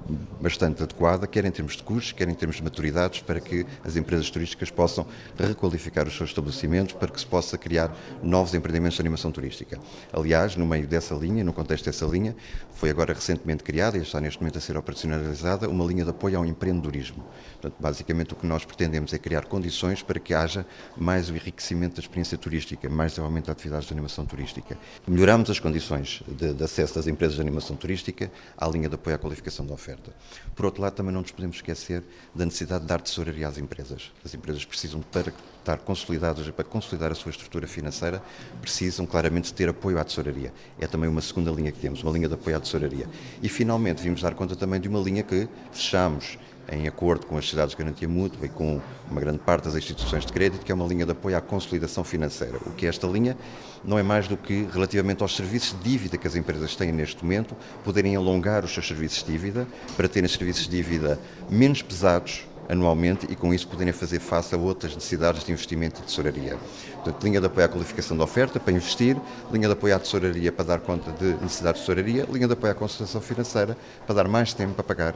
bastante 0.40 0.82
adequada, 0.82 1.26
quer 1.26 1.44
em 1.44 1.50
termos 1.50 1.76
de 1.76 1.82
custos, 1.82 2.12
quer 2.12 2.30
em 2.30 2.34
termos 2.34 2.56
de 2.56 2.62
maturidades, 2.62 3.20
para 3.20 3.40
que 3.40 3.66
as 3.84 3.94
empresas 3.94 4.30
turísticas 4.30 4.70
possam 4.70 5.06
requalificar 5.38 6.08
os 6.08 6.16
seus 6.16 6.30
estabelecimentos, 6.30 6.94
para 6.94 7.08
que 7.08 7.20
se 7.20 7.26
possa 7.26 7.58
criar 7.58 7.94
novos 8.22 8.54
empreendimentos 8.54 8.96
de 8.96 9.02
animação 9.02 9.30
turística. 9.30 9.78
Aliás, 10.10 10.56
no 10.56 10.64
meio 10.64 10.86
dessa 10.86 11.14
linha, 11.14 11.44
no 11.44 11.52
contexto 11.52 11.84
dessa 11.84 12.06
linha, 12.06 12.34
foi 12.72 12.88
agora 12.88 13.12
recentemente 13.12 13.62
criada 13.62 13.98
e 13.98 14.00
está 14.00 14.18
neste 14.18 14.40
momento 14.40 14.56
a 14.56 14.62
ser 14.62 14.78
operacionalizada 14.78 15.68
uma 15.68 15.84
linha 15.84 16.04
de 16.04 16.10
apoio 16.10 16.38
ao 16.38 16.46
empreendedorismo. 16.46 17.22
Portanto, 17.60 17.74
basicamente 17.78 18.32
o 18.32 18.36
que 18.36 18.46
nós 18.46 18.64
pretendemos 18.64 19.12
é 19.12 19.18
criar 19.18 19.44
condições 19.44 20.02
para 20.02 20.18
que 20.18 20.32
haja 20.32 20.64
mais 20.96 21.28
o 21.30 21.34
enriquecimento 21.34 21.96
da 21.96 22.00
experiência 22.00 22.36
turística, 22.36 22.88
mais 22.88 23.16
o 23.18 23.22
aumento 23.22 23.46
de 23.46 23.50
atividades 23.50 23.86
de 23.86 23.94
animação 23.94 24.24
turística. 24.24 24.76
Melhoramos 25.06 25.50
as 25.50 25.58
condições 25.58 26.22
de, 26.26 26.52
de, 26.52 26.64
acesso 26.64 26.94
das 26.94 27.06
empresas 27.06 27.36
de 27.36 27.40
animação 27.40 27.76
turística 27.76 28.30
à 28.56 28.66
linha 28.68 28.88
de 28.88 28.94
apoio 28.94 29.16
à 29.16 29.18
qualificação 29.18 29.66
da 29.66 29.74
oferta. 29.74 30.12
Por 30.54 30.64
outro 30.64 30.82
lado, 30.82 30.94
também 30.94 31.12
não 31.12 31.20
nos 31.20 31.30
podemos 31.30 31.56
esquecer 31.56 32.02
da 32.34 32.44
necessidade 32.44 32.82
de 32.82 32.88
dar 32.88 33.00
tesouraria 33.00 33.48
às 33.48 33.58
empresas. 33.58 34.12
As 34.24 34.34
empresas 34.34 34.64
precisam, 34.64 35.00
para 35.00 35.32
estar 35.60 35.78
consolidadas 35.78 36.48
para 36.50 36.64
consolidar 36.64 37.12
a 37.12 37.14
sua 37.14 37.30
estrutura 37.30 37.66
financeira, 37.66 38.22
precisam 38.60 39.06
claramente 39.06 39.52
ter 39.52 39.68
apoio 39.68 39.98
à 39.98 40.04
tesouraria. 40.04 40.52
É 40.78 40.86
também 40.86 41.08
uma 41.08 41.20
segunda 41.20 41.50
linha 41.50 41.70
que 41.70 41.78
temos, 41.78 42.02
uma 42.02 42.12
linha 42.12 42.28
de 42.28 42.34
apoio 42.34 42.56
à 42.56 42.60
tesouraria. 42.60 43.08
E 43.42 43.48
finalmente 43.48 44.02
vimos 44.02 44.22
dar 44.22 44.34
conta 44.34 44.56
também 44.56 44.80
de 44.80 44.88
uma 44.88 45.00
linha 45.00 45.22
que 45.22 45.48
fechamos 45.72 46.38
em 46.70 46.86
acordo 46.86 47.26
com 47.26 47.36
as 47.36 47.44
sociedades 47.44 47.74
de 47.74 47.82
garantia 47.82 48.08
mútua 48.08 48.46
e 48.46 48.48
com 48.48 48.80
uma 49.10 49.20
grande 49.20 49.38
parte 49.38 49.64
das 49.64 49.74
instituições 49.74 50.24
de 50.24 50.32
crédito, 50.32 50.64
que 50.64 50.70
é 50.70 50.74
uma 50.74 50.86
linha 50.86 51.04
de 51.04 51.12
apoio 51.12 51.36
à 51.36 51.40
consolidação 51.40 52.04
financeira. 52.04 52.58
O 52.66 52.70
que 52.70 52.86
é 52.86 52.88
esta 52.88 53.06
linha 53.06 53.36
não 53.84 53.98
é 53.98 54.02
mais 54.02 54.28
do 54.28 54.36
que 54.36 54.68
relativamente 54.72 55.22
aos 55.22 55.34
serviços 55.34 55.76
de 55.78 55.90
dívida 55.90 56.16
que 56.16 56.26
as 56.26 56.36
empresas 56.36 56.76
têm 56.76 56.92
neste 56.92 57.22
momento, 57.24 57.56
poderem 57.82 58.14
alongar 58.14 58.64
os 58.64 58.72
seus 58.72 58.86
serviços 58.86 59.24
de 59.24 59.32
dívida 59.32 59.66
para 59.96 60.08
terem 60.08 60.28
serviços 60.28 60.64
de 60.64 60.70
dívida 60.70 61.18
menos 61.48 61.82
pesados 61.82 62.46
anualmente 62.68 63.26
e 63.28 63.34
com 63.34 63.52
isso 63.52 63.66
poderem 63.66 63.92
fazer 63.92 64.20
face 64.20 64.54
a 64.54 64.58
outras 64.58 64.94
necessidades 64.94 65.42
de 65.42 65.50
investimento 65.50 66.00
e 66.00 66.04
tesouraria. 66.04 66.56
Portanto, 67.02 67.24
linha 67.24 67.40
de 67.40 67.46
apoio 67.46 67.66
à 67.66 67.68
qualificação 67.68 68.16
da 68.16 68.24
oferta 68.24 68.60
para 68.60 68.72
investir, 68.72 69.16
linha 69.50 69.66
de 69.66 69.72
apoio 69.72 69.96
à 69.96 69.98
tesouraria 69.98 70.52
para 70.52 70.64
dar 70.64 70.80
conta 70.80 71.10
de 71.12 71.34
necessidades 71.42 71.80
de 71.80 71.86
tesouraria, 71.86 72.26
linha 72.30 72.46
de 72.46 72.52
apoio 72.52 72.72
à 72.72 72.74
consolidação 72.74 73.20
financeira 73.20 73.76
para 74.06 74.14
dar 74.14 74.28
mais 74.28 74.52
tempo 74.52 74.74
para 74.74 74.84
pagar 74.84 75.14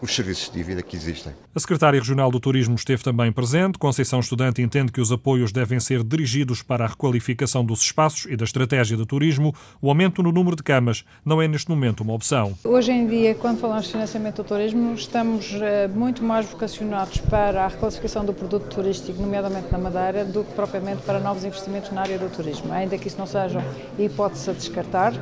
os 0.00 0.14
serviços 0.14 0.50
de 0.50 0.58
dívida 0.58 0.82
que 0.82 0.96
existem. 0.96 1.32
A 1.54 1.60
Secretária 1.60 1.98
Regional 1.98 2.30
do 2.30 2.38
Turismo 2.38 2.74
esteve 2.74 3.02
também 3.02 3.32
presente. 3.32 3.78
Conceição 3.78 4.20
Estudante 4.20 4.60
entende 4.60 4.92
que 4.92 5.00
os 5.00 5.10
apoios 5.10 5.52
devem 5.52 5.80
ser 5.80 6.02
dirigidos 6.02 6.62
para 6.62 6.84
a 6.84 6.88
requalificação 6.88 7.64
dos 7.64 7.80
espaços 7.80 8.26
e 8.30 8.36
da 8.36 8.44
estratégia 8.44 8.96
do 8.96 9.06
turismo. 9.06 9.54
O 9.80 9.88
aumento 9.88 10.22
no 10.22 10.32
número 10.32 10.56
de 10.56 10.62
camas 10.62 11.04
não 11.24 11.40
é 11.40 11.48
neste 11.48 11.70
momento 11.70 12.00
uma 12.00 12.12
opção. 12.12 12.54
Hoje 12.64 12.92
em 12.92 13.06
dia, 13.06 13.34
quando 13.34 13.58
falamos 13.58 13.86
de 13.86 13.92
financiamento 13.92 14.36
do 14.36 14.44
turismo, 14.44 14.94
estamos 14.94 15.54
eh, 15.54 15.88
muito 15.88 16.22
mais 16.22 16.46
vocacionados 16.46 17.18
para 17.18 17.64
a 17.64 17.68
requalificação 17.68 18.24
do 18.24 18.34
produto 18.34 18.68
turístico, 18.74 19.20
nomeadamente 19.20 19.72
na 19.72 19.78
Madeira, 19.78 20.24
do 20.24 20.44
que 20.44 20.52
propriamente 20.52 21.02
para 21.02 21.18
novos 21.26 21.44
investimentos 21.44 21.90
na 21.90 22.02
área 22.02 22.18
do 22.18 22.28
turismo. 22.28 22.72
Ainda 22.72 22.96
que 22.96 23.08
isso 23.08 23.18
não 23.18 23.26
seja 23.26 23.60
hipótese 23.98 24.48
a 24.48 24.52
descartar, 24.52 25.12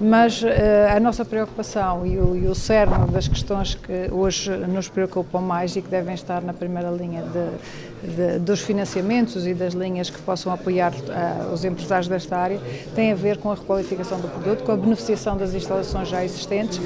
mas 0.00 0.42
uh, 0.42 0.48
a 0.96 0.98
nossa 0.98 1.24
preocupação 1.24 2.04
e 2.04 2.18
o, 2.18 2.34
e 2.34 2.48
o 2.48 2.54
cerne 2.56 3.06
das 3.12 3.28
questões 3.28 3.76
que 3.76 4.08
hoje 4.10 4.50
nos 4.50 4.88
preocupam 4.88 5.40
mais 5.40 5.76
e 5.76 5.82
que 5.82 5.88
devem 5.88 6.12
estar 6.12 6.42
na 6.42 6.52
primeira 6.52 6.90
linha 6.90 7.22
de, 7.22 8.16
de, 8.16 8.38
dos 8.40 8.62
financiamentos 8.62 9.46
e 9.46 9.54
das 9.54 9.74
linhas 9.74 10.10
que 10.10 10.20
possam 10.22 10.52
apoiar 10.52 10.92
uh, 10.92 11.52
os 11.52 11.64
empresários 11.64 12.08
desta 12.08 12.36
área 12.36 12.60
tem 12.96 13.12
a 13.12 13.14
ver 13.14 13.36
com 13.36 13.52
a 13.52 13.54
requalificação 13.54 14.18
do 14.18 14.26
produto, 14.26 14.64
com 14.64 14.72
a 14.72 14.76
beneficiação 14.76 15.36
das 15.36 15.54
instalações 15.54 16.08
já 16.08 16.24
existentes 16.24 16.80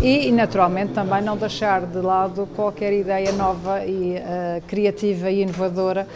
e, 0.00 0.32
naturalmente, 0.32 0.94
também 0.94 1.20
não 1.20 1.36
deixar 1.36 1.82
de 1.82 1.98
lado 1.98 2.48
qualquer 2.56 2.94
ideia 2.94 3.32
nova 3.32 3.84
e 3.84 4.16
uh, 4.16 4.62
criativa 4.66 5.30
e 5.30 5.42
inovadora 5.42 6.06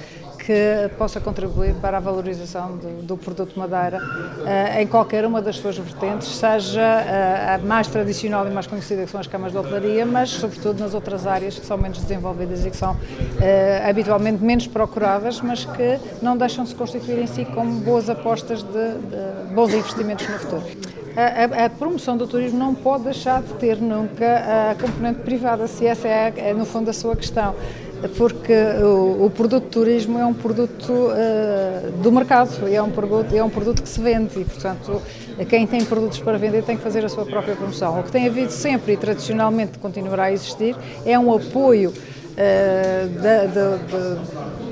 que 0.49 0.91
possa 0.97 1.21
contribuir 1.21 1.75
para 1.75 1.99
a 1.99 2.01
valorização 2.01 2.75
do, 2.79 3.03
do 3.03 3.17
produto 3.19 3.59
madeira 3.59 3.99
uh, 3.99 4.81
em 4.81 4.87
qualquer 4.87 5.27
uma 5.27 5.43
das 5.43 5.57
suas 5.57 5.77
vertentes, 5.77 6.27
seja 6.29 6.81
uh, 6.81 7.55
a 7.55 7.59
mais 7.67 7.87
tradicional 7.87 8.47
e 8.47 8.51
mais 8.51 8.67
conhecida 8.67 9.05
que 9.05 9.11
são 9.11 9.21
as 9.21 9.27
camas 9.27 9.53
de 9.53 9.59
hotelaria, 9.59 10.07
mas 10.07 10.31
sobretudo 10.31 10.81
nas 10.81 10.95
outras 10.95 11.27
áreas 11.27 11.59
que 11.59 11.67
são 11.67 11.77
menos 11.77 11.99
desenvolvidas 11.99 12.65
e 12.65 12.71
que 12.71 12.79
são 12.79 12.93
uh, 12.93 12.97
habitualmente 13.87 14.43
menos 14.43 14.67
procuradas, 14.67 15.39
mas 15.43 15.67
que 15.67 16.01
não 16.23 16.35
deixam 16.35 16.65
de 16.65 16.71
se 16.71 16.77
constituir 16.77 17.19
em 17.19 17.27
si 17.27 17.45
como 17.45 17.81
boas 17.81 18.09
apostas 18.09 18.63
de, 18.63 18.71
de 18.71 19.55
bons 19.55 19.75
investimentos 19.75 20.27
no 20.27 20.39
futuro. 20.39 20.63
A, 21.15 21.63
a, 21.63 21.67
a, 21.67 21.71
promoção 21.71 22.17
do 22.17 22.27
turismo 22.27 22.59
não 22.59 22.75
pode 22.75 23.05
deixar 23.05 23.43
de 23.43 23.53
ter 23.55 23.77
nunca 23.79 24.71
a 24.71 24.75
componente 24.81 25.21
privada, 25.21 25.67
se 25.67 25.85
essa 25.85 26.07
é, 26.07 26.33
é 26.37 26.55
no 26.55 26.65
fundo 26.65 26.89
a 26.89 26.93
sua 26.93 27.17
questão 27.17 27.55
porque 28.17 28.53
o, 28.83 29.27
o, 29.27 29.31
produto 29.31 29.65
de 29.65 29.71
turismo 29.71 30.19
é 30.19 30.25
um 30.25 30.35
produto 30.35 30.93
uh, 30.93 31.91
do 32.03 32.13
mercado, 32.13 32.69
é 32.69 32.81
um 32.81 32.91
produto, 32.91 33.35
é 33.35 33.43
um 33.43 33.51
produto 33.51 33.83
que 33.83 33.89
se 33.89 34.01
vende 34.01 34.39
e, 34.41 34.45
portanto, 34.45 35.03
quem 35.49 35.67
tem 35.67 35.85
produtos 35.85 36.21
para 36.21 36.39
vender 36.39 36.63
tem 36.63 36.77
que 36.77 36.83
fazer 36.83 37.05
a 37.05 37.09
sua 37.09 37.25
própria 37.25 37.57
promoção. 37.57 37.99
O 37.99 38.03
que 38.05 38.13
tem 38.13 38.27
havido 38.27 38.53
sempre 38.53 38.93
e 38.93 38.97
tradicionalmente 38.97 39.79
continuará 39.79 40.25
a 40.25 40.33
existir 40.33 40.77
é 41.05 41.19
um 41.19 41.35
apoio 41.35 41.91
uh, 41.91 43.09
da, 43.21 43.47
da, 43.47 43.77
da, 43.77 44.23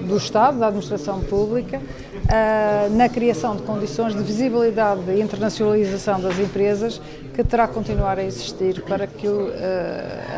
do 0.06 0.16
Estado, 0.16 0.58
da 0.58 0.68
administração 0.68 1.20
pública, 1.20 1.78
uh, 1.78 2.96
na 2.96 3.08
criação 3.08 3.56
de 3.56 3.62
condições 3.62 4.14
de 4.14 4.22
visibilidade 4.22 5.02
e 5.10 5.20
internacionalização 5.20 6.20
das 6.20 6.38
empresas, 6.38 7.00
que 7.37 7.44
terá 7.44 7.68
que 7.68 7.75
continuar 7.75 8.18
a 8.18 8.25
existir 8.25 8.81
para 8.81 9.07
que 9.07 9.29
uh, 9.29 9.51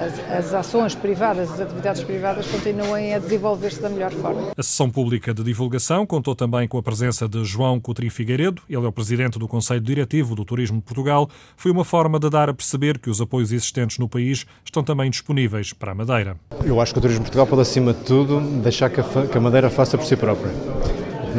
as, 0.04 0.46
as, 0.46 0.54
ações 0.54 0.96
privadas, 0.96 1.48
as 1.52 1.60
atividades 1.60 2.02
privadas 2.02 2.44
continuem 2.48 3.14
a 3.14 3.20
desenvolver-se 3.20 3.80
da 3.80 3.88
melhor 3.88 4.10
forma. 4.10 4.48
A 4.56 4.62
sessão 4.64 4.90
pública 4.90 5.32
de 5.32 5.44
divulgação 5.44 6.04
contou 6.04 6.34
também 6.34 6.66
com 6.66 6.76
a 6.76 6.82
presença 6.82 7.28
de 7.28 7.44
João 7.44 7.78
Coutrinho 7.78 8.10
Figueiredo, 8.10 8.62
ele 8.68 8.84
é 8.84 8.88
o 8.88 8.92
presidente 8.92 9.38
do 9.38 9.46
Conselho 9.46 9.80
Diretivo 9.80 10.34
do 10.34 10.44
Turismo 10.44 10.78
de 10.78 10.82
Portugal. 10.82 11.30
Foi 11.56 11.70
uma 11.70 11.84
forma 11.84 12.18
de 12.18 12.28
dar 12.28 12.48
a 12.48 12.54
perceber 12.54 12.98
que 12.98 13.08
os 13.08 13.20
apoios 13.20 13.52
existentes 13.52 13.98
no 13.98 14.08
país 14.08 14.44
estão 14.64 14.82
também 14.82 15.08
disponíveis 15.08 15.72
para 15.72 15.92
a 15.92 15.94
Madeira. 15.94 16.36
Eu 16.64 16.80
acho 16.80 16.92
que 16.92 16.98
o 16.98 17.02
Turismo 17.02 17.20
de 17.20 17.30
Portugal 17.30 17.46
pode, 17.46 17.62
acima 17.62 17.94
de 17.94 18.00
tudo, 18.00 18.40
deixar 18.60 18.90
que 18.90 19.00
a 19.00 19.40
Madeira 19.40 19.70
faça 19.70 19.96
por 19.96 20.04
si 20.04 20.16
própria. 20.16 20.50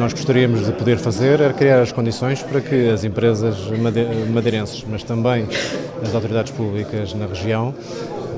Nós 0.00 0.14
gostaríamos 0.14 0.64
de 0.64 0.72
poder 0.72 0.96
fazer 0.96 1.42
era 1.42 1.52
criar 1.52 1.82
as 1.82 1.92
condições 1.92 2.42
para 2.42 2.62
que 2.62 2.88
as 2.88 3.04
empresas 3.04 3.58
madeirenses, 4.32 4.82
mas 4.88 5.02
também 5.02 5.46
as 6.02 6.14
autoridades 6.14 6.52
públicas 6.52 7.12
na 7.12 7.26
região, 7.26 7.74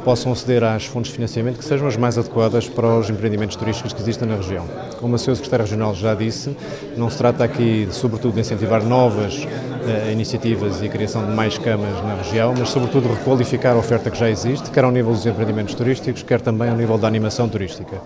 possam 0.04 0.32
aceder 0.32 0.64
às 0.64 0.86
fontes 0.86 1.12
de 1.12 1.14
financiamento 1.14 1.58
que 1.58 1.64
sejam 1.64 1.86
as 1.86 1.96
mais 1.96 2.18
adequadas 2.18 2.68
para 2.68 2.98
os 2.98 3.08
empreendimentos 3.08 3.54
turísticos 3.54 3.92
que 3.92 4.02
existem 4.02 4.26
na 4.26 4.34
região. 4.34 4.66
Como 4.98 5.14
a 5.14 5.18
Sr. 5.18 5.36
Secretário 5.36 5.64
Regional 5.64 5.94
já 5.94 6.16
disse, 6.16 6.56
não 6.96 7.08
se 7.08 7.16
trata 7.16 7.44
aqui, 7.44 7.86
sobretudo, 7.92 8.34
de 8.34 8.40
incentivar 8.40 8.82
novas 8.82 9.44
uh, 9.44 10.10
iniciativas 10.10 10.82
e 10.82 10.86
a 10.86 10.88
criação 10.88 11.24
de 11.24 11.30
mais 11.30 11.58
camas 11.58 11.94
na 12.02 12.16
região, 12.16 12.54
mas, 12.58 12.70
sobretudo, 12.70 13.08
requalificar 13.08 13.76
a 13.76 13.78
oferta 13.78 14.10
que 14.10 14.18
já 14.18 14.28
existe, 14.28 14.68
quer 14.72 14.82
ao 14.82 14.90
nível 14.90 15.12
dos 15.12 15.24
empreendimentos 15.24 15.76
turísticos, 15.76 16.24
quer 16.24 16.40
também 16.40 16.68
ao 16.68 16.76
nível 16.76 16.98
da 16.98 17.06
animação 17.06 17.48
turística. 17.48 18.00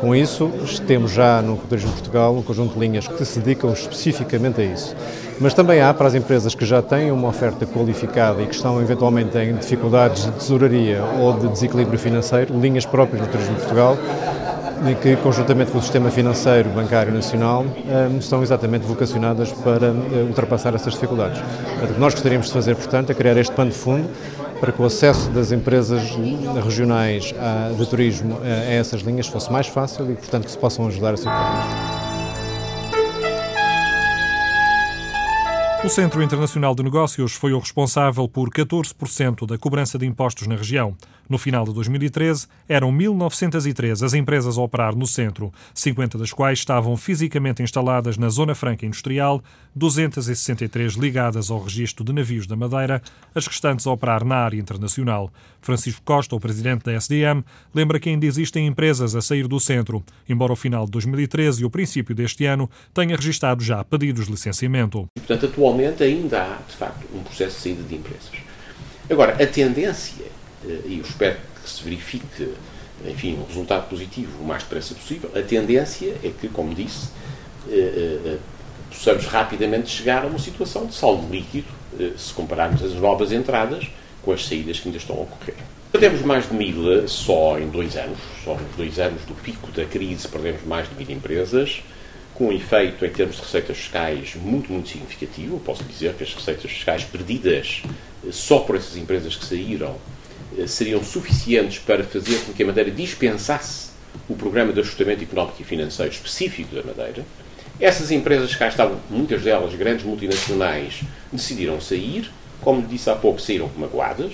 Com 0.00 0.14
isso, 0.14 0.50
temos 0.86 1.10
já 1.10 1.40
no 1.40 1.56
Turismo 1.56 1.90
Portugal 1.92 2.34
um 2.34 2.42
conjunto 2.42 2.74
de 2.74 2.80
linhas 2.80 3.08
que 3.08 3.24
se 3.24 3.40
dedicam 3.40 3.72
especificamente 3.72 4.60
a 4.60 4.64
isso. 4.64 4.94
Mas 5.40 5.54
também 5.54 5.80
há 5.80 5.92
para 5.92 6.06
as 6.06 6.14
empresas 6.14 6.54
que 6.54 6.64
já 6.64 6.82
têm 6.82 7.10
uma 7.10 7.28
oferta 7.28 7.66
qualificada 7.66 8.42
e 8.42 8.46
que 8.46 8.54
estão 8.54 8.80
eventualmente 8.80 9.36
em 9.38 9.54
dificuldades 9.54 10.24
de 10.24 10.32
tesouraria 10.32 11.02
ou 11.20 11.32
de 11.32 11.48
desequilíbrio 11.48 11.98
financeiro, 11.98 12.58
linhas 12.58 12.84
próprias 12.84 13.26
do 13.26 13.30
Turismo 13.30 13.54
Portugal, 13.56 13.98
que, 15.02 15.16
conjuntamente 15.16 15.72
com 15.72 15.78
o 15.78 15.82
sistema 15.82 16.10
financeiro 16.10 16.68
bancário 16.70 17.12
nacional, 17.12 17.64
hum, 17.64 18.18
estão 18.18 18.42
exatamente 18.42 18.86
vocacionadas 18.86 19.50
para 19.52 19.90
hum, 19.90 20.26
ultrapassar 20.28 20.74
essas 20.74 20.92
dificuldades. 20.92 21.40
O 21.82 21.94
que 21.94 22.00
nós 22.00 22.14
gostaríamos 22.14 22.46
de 22.46 22.52
fazer, 22.52 22.76
portanto, 22.76 23.10
é 23.10 23.14
criar 23.14 23.36
este 23.36 23.52
pano 23.54 23.70
de 23.70 23.76
fundo 23.76 24.08
para 24.60 24.72
que 24.72 24.80
o 24.80 24.84
acesso 24.84 25.30
das 25.30 25.52
empresas 25.52 26.02
regionais 26.64 27.34
de 27.76 27.86
turismo 27.86 28.38
a 28.42 28.72
essas 28.72 29.02
linhas 29.02 29.26
fosse 29.26 29.50
mais 29.52 29.66
fácil 29.66 30.10
e, 30.10 30.14
portanto, 30.14 30.44
que 30.44 30.50
se 30.50 30.58
possam 30.58 30.86
ajudar 30.86 31.14
a 31.14 31.16
circular. 31.16 32.05
O 35.86 35.88
Centro 35.88 36.20
Internacional 36.20 36.74
de 36.74 36.82
Negócios 36.82 37.34
foi 37.34 37.52
o 37.52 37.60
responsável 37.60 38.28
por 38.28 38.50
14% 38.50 39.46
da 39.46 39.56
cobrança 39.56 39.96
de 39.96 40.04
impostos 40.04 40.48
na 40.48 40.56
região. 40.56 40.96
No 41.28 41.38
final 41.38 41.64
de 41.64 41.72
2013, 41.74 42.48
eram 42.68 42.92
1.903 42.92 44.04
as 44.04 44.12
empresas 44.12 44.58
a 44.58 44.62
operar 44.62 44.96
no 44.96 45.06
centro, 45.06 45.52
50 45.74 46.18
das 46.18 46.32
quais 46.32 46.58
estavam 46.58 46.96
fisicamente 46.96 47.62
instaladas 47.62 48.16
na 48.16 48.28
Zona 48.28 48.54
Franca 48.54 48.84
Industrial, 48.84 49.42
263 49.74 50.94
ligadas 50.94 51.50
ao 51.50 51.62
registro 51.62 52.04
de 52.04 52.12
navios 52.12 52.46
da 52.46 52.56
Madeira, 52.56 53.00
as 53.34 53.46
restantes 53.46 53.86
a 53.86 53.92
operar 53.92 54.24
na 54.24 54.36
área 54.36 54.58
internacional. 54.58 55.30
Francisco 55.60 56.02
Costa, 56.04 56.34
o 56.36 56.40
presidente 56.40 56.84
da 56.84 56.94
SDM, 56.94 57.44
lembra 57.74 57.98
que 57.98 58.08
ainda 58.08 58.26
existem 58.26 58.66
empresas 58.66 59.16
a 59.16 59.22
sair 59.22 59.48
do 59.48 59.58
centro, 59.58 60.04
embora 60.28 60.52
o 60.52 60.56
final 60.56 60.84
de 60.84 60.92
2013 60.92 61.62
e 61.62 61.64
o 61.64 61.70
princípio 61.70 62.14
deste 62.14 62.44
ano 62.44 62.70
tenha 62.94 63.16
registado 63.16 63.64
já 63.64 63.82
pedidos 63.82 64.26
de 64.26 64.30
licenciamento. 64.32 65.06
Portanto, 65.16 65.46
atualmente 65.46 65.75
ainda 65.80 66.42
há, 66.42 66.58
de 66.68 66.76
facto, 66.76 67.06
um 67.14 67.22
processo 67.22 67.56
de 67.56 67.62
saída 67.62 67.82
de 67.82 67.94
empresas. 67.94 68.30
Agora, 69.08 69.32
a 69.42 69.46
tendência 69.46 70.26
eh, 70.66 70.80
e 70.86 70.98
eu 70.98 71.04
espero 71.04 71.36
que 71.62 71.70
se 71.70 71.82
verifique, 71.82 72.50
enfim, 73.06 73.38
um 73.38 73.44
resultado 73.46 73.88
positivo 73.88 74.42
o 74.42 74.44
mais 74.44 74.62
depressa 74.62 74.94
possível, 74.94 75.30
a 75.34 75.42
tendência 75.42 76.14
é 76.22 76.30
que, 76.30 76.48
como 76.48 76.74
disse, 76.74 77.08
eh, 77.68 78.18
eh, 78.24 78.36
possamos 78.90 79.26
rapidamente 79.26 79.90
chegar 79.90 80.24
a 80.24 80.26
uma 80.26 80.38
situação 80.38 80.86
de 80.86 80.94
saldo 80.94 81.30
líquido, 81.30 81.66
se 82.18 82.34
compararmos 82.34 82.82
as 82.82 82.92
novas 82.92 83.32
entradas 83.32 83.88
com 84.22 84.30
as 84.30 84.44
saídas 84.44 84.78
que 84.78 84.88
ainda 84.88 84.98
estão 84.98 85.16
a 85.16 85.20
ocorrer. 85.20 85.54
Perdemos 85.90 86.20
mais 86.20 86.46
de 86.46 86.54
mil 86.54 87.08
só 87.08 87.58
em 87.58 87.70
dois 87.70 87.96
anos, 87.96 88.18
só 88.44 88.52
em 88.52 88.76
dois 88.76 88.98
anos 88.98 89.22
do 89.24 89.34
pico 89.34 89.70
da 89.72 89.86
crise 89.86 90.28
perdemos 90.28 90.62
mais 90.64 90.86
de 90.90 90.94
mil 90.94 91.10
empresas, 91.16 91.82
com 92.36 92.48
um 92.48 92.52
efeito 92.52 93.04
em 93.04 93.10
termos 93.10 93.36
de 93.36 93.42
receitas 93.42 93.76
fiscais 93.76 94.34
muito, 94.36 94.70
muito 94.70 94.88
significativo. 94.88 95.58
Posso 95.60 95.82
dizer 95.84 96.12
que 96.14 96.22
as 96.22 96.34
receitas 96.34 96.70
fiscais 96.70 97.02
perdidas 97.04 97.82
só 98.30 98.58
por 98.60 98.76
essas 98.76 98.96
empresas 98.96 99.34
que 99.34 99.44
saíram 99.44 99.96
eh, 100.58 100.66
seriam 100.66 101.02
suficientes 101.02 101.78
para 101.78 102.04
fazer 102.04 102.38
com 102.40 102.52
que 102.52 102.62
a 102.62 102.66
Madeira 102.66 102.90
dispensasse 102.90 103.90
o 104.28 104.34
programa 104.34 104.72
de 104.72 104.80
ajustamento 104.80 105.22
económico 105.22 105.60
e 105.60 105.64
financeiro 105.64 106.12
específico 106.12 106.74
da 106.74 106.82
Madeira. 106.82 107.24
Essas 107.80 108.10
empresas 108.10 108.52
que 108.52 108.58
cá 108.58 108.68
estavam, 108.68 108.98
muitas 109.10 109.42
delas 109.42 109.74
grandes 109.74 110.04
multinacionais, 110.04 111.00
decidiram 111.30 111.80
sair, 111.80 112.30
como 112.60 112.82
disse 112.82 113.10
há 113.10 113.14
pouco, 113.14 113.40
saíram 113.40 113.70
magoadas, 113.76 114.32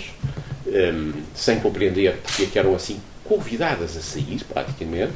um, 0.67 0.71
ehm, 0.73 1.12
sem 1.35 1.59
compreender 1.59 2.19
porque 2.23 2.57
é 2.57 2.61
eram 2.61 2.75
assim 2.75 3.01
convidadas 3.25 3.97
a 3.97 4.01
sair, 4.01 4.41
praticamente, 4.45 5.15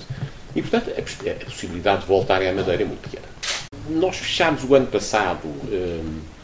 e 0.57 0.63
portanto 0.63 0.91
a, 0.91 1.03
possibilidade 1.45 2.01
de 2.01 2.07
voltarem 2.07 2.49
à 2.49 2.53
Madeira 2.53 2.83
é 2.83 2.87
muito 2.87 3.03
pequena. 3.03 3.27
Nós 3.89 4.17
fechámos 4.17 4.65
o 4.65 4.75
ano 4.75 4.87
passado. 4.87 5.47
Um, 5.47 5.69
ehm, 5.71 6.37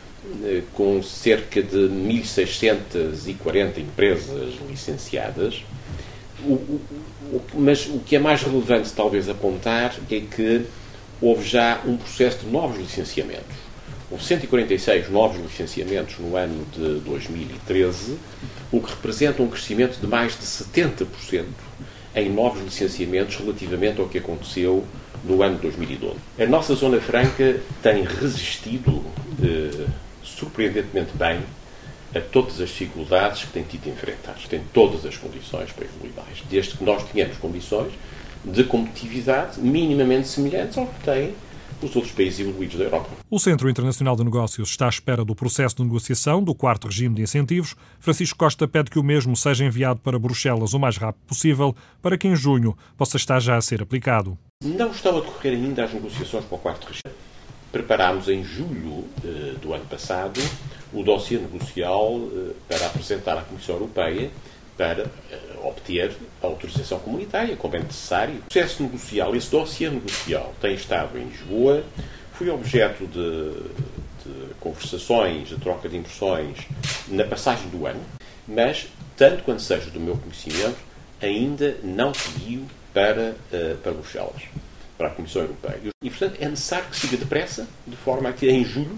eh, 0.45 0.63
com 0.73 1.03
cerca 1.03 1.61
de 1.61 1.77
1.640 1.77 3.79
empresas 3.79 4.55
licenciadas. 4.69 5.65
O, 6.45 6.53
o, 6.53 6.81
o, 7.33 7.43
mas 7.55 7.87
o 7.87 7.99
que 7.99 8.15
é 8.15 8.21
mais 8.21 8.43
relevante, 8.43 8.93
talvez, 8.93 9.29
apontar 9.29 9.97
é 10.11 10.21
que 10.21 10.65
houve 11.21 11.45
já 11.45 11.81
um 11.85 11.97
processo 11.97 12.45
de 12.45 12.47
novos 12.47 12.79
licenciamentos. 12.79 13.57
Houve 14.11 14.25
146 14.25 15.11
novos 15.11 15.43
licenciamentos 15.43 16.17
no 16.19 16.37
ano 16.37 16.65
de 16.73 17.01
2013, 17.01 18.17
o 18.71 18.81
que 18.81 18.91
representa 18.91 19.43
um 19.43 19.49
crescimento 19.49 19.99
de 20.01 20.07
mais 20.07 20.39
de 20.39 20.45
70% 20.45 21.07
em 22.15 22.31
novos 22.31 22.63
licenciamentos 22.63 23.37
relativamente 23.37 24.01
ao 24.01 24.09
que 24.09 24.19
aconteceu 24.19 24.85
no 25.25 25.43
ano 25.43 25.57
de 25.57 25.63
2012. 25.63 26.17
A 26.39 26.47
nossa 26.47 26.75
Zona 26.75 27.01
Franca 27.01 27.61
tem 27.83 28.05
resistido 28.05 29.03
eh, 29.43 29.87
surpreendentemente 30.23 31.13
bem 31.15 31.41
a 32.15 32.21
todas 32.21 32.61
as 32.61 32.69
dificuldades 32.69 33.45
que 33.45 33.53
tem 33.53 33.63
tido 33.63 33.85
de 33.85 33.91
enfrentar. 33.91 34.37
Tem 34.49 34.61
todas 34.73 35.07
as 35.07 35.17
condições 35.17 35.73
para 35.73 35.85
evoluir 35.85 36.13
mais, 36.15 36.43
desde 36.51 36.77
que 36.77 36.85
nós 36.85 37.03
tenhamos 37.11 37.37
condições 37.39 37.93
de 38.45 38.65
competitividade 38.65 39.61
minimamente 39.61 40.29
semelhantes 40.29 40.77
ao 40.77 40.87
que 40.87 41.05
têm 41.05 41.35
os 41.83 41.95
outros 41.97 42.13
países 42.13 42.41
evoluídos 42.41 42.79
da 42.79 42.85
Europa. 42.85 43.11
O 43.31 43.39
Centro 43.39 43.69
Internacional 43.69 44.17
de 44.17 44.25
Negócios 44.25 44.71
está 44.71 44.87
à 44.87 44.89
espera 44.89 45.25
do 45.25 45.35
processo 45.35 45.77
de 45.77 45.85
negociação 45.85 46.43
do 46.43 46.55
quarto 46.55 46.87
regime 46.87 47.15
de 47.15 47.23
incentivos. 47.23 47.75
Francisco 47.99 48.39
Costa 48.39 48.69
pede 48.69 48.91
que 48.91 48.99
o 48.99 49.03
mesmo 49.03 49.37
seja 49.37 49.65
enviado 49.65 50.01
para 50.01 50.19
Bruxelas 50.19 50.75
o 50.75 50.79
mais 50.79 50.97
rápido 50.97 51.25
possível, 51.27 51.75
para 52.01 52.17
que 52.17 52.29
em 52.29 52.37
junho 52.37 52.77
possa 52.97 53.17
estar 53.17 53.41
já 53.41 53.57
a 53.57 53.61
ser 53.61 53.83
aplicado. 53.83 54.39
Não 54.65 54.91
estão 54.91 55.17
a 55.17 55.21
decorrer 55.21 55.55
ainda 55.55 55.85
as 55.85 55.93
negociações 55.93 56.45
para 56.45 56.57
o 56.57 56.59
quarto 56.59 56.87
regime 56.87 57.23
preparámos 57.73 58.29
em 58.29 58.45
julho 58.45 59.07
eh, 59.25 59.55
do 59.61 59.73
ano 59.73 59.87
passado 59.87 60.41
o 60.93 61.03
dossiê 61.03 61.39
negocial 61.39 62.21
eh, 62.21 62.53
para 62.69 62.87
apresentar 62.87 63.39
à 63.39 63.43
Comissão 63.43 63.77
Europeia 63.77 64.31
para 64.77 65.11
eh, 65.31 65.52
obter 65.63 66.13
a 66.43 66.47
autorização 66.47 66.99
comunitária, 66.99 67.57
como 67.57 67.77
é 67.77 67.79
necessário. 67.79 68.37
O 68.37 68.43
processo 68.43 68.83
negocial, 68.83 69.35
esse 69.35 69.51
dossiê 69.51 69.89
negocial, 69.89 70.55
tem 70.61 70.75
estado 70.75 71.19
em 71.19 71.25
Lisboa, 71.25 71.85
foi 72.35 72.51
objeto 72.51 73.07
de, 73.07 73.53
de 74.25 74.55
conversações, 74.61 75.49
de 75.49 75.57
troca 75.57 75.89
de 75.89 75.97
impressões 75.97 76.59
na 77.09 77.25
passagem 77.25 77.69
do 77.69 77.87
ano, 77.87 78.01
mas, 78.47 78.89
tanto 79.17 79.45
quanto 79.45 79.63
seja 79.63 79.91
do 79.91 80.01
meu 80.01 80.17
conhecimento, 80.17 80.79
ainda 81.21 81.77
não 81.83 82.13
seguiu 82.13 82.67
para, 82.93 83.35
para 83.83 83.93
Bruxelas 83.93 84.43
para 85.03 85.09
a 85.09 85.11
Comissão 85.11 85.43
Europeia. 85.43 85.81
E, 86.03 86.11
portanto, 86.11 86.37
é 86.41 86.49
necessário 86.49 86.89
que 86.89 86.97
siga 86.97 87.17
depressa, 87.17 87.67
de 87.87 87.97
forma 87.97 88.29
a 88.29 88.33
que 88.33 88.49
em 88.49 88.65
julho 88.65 88.97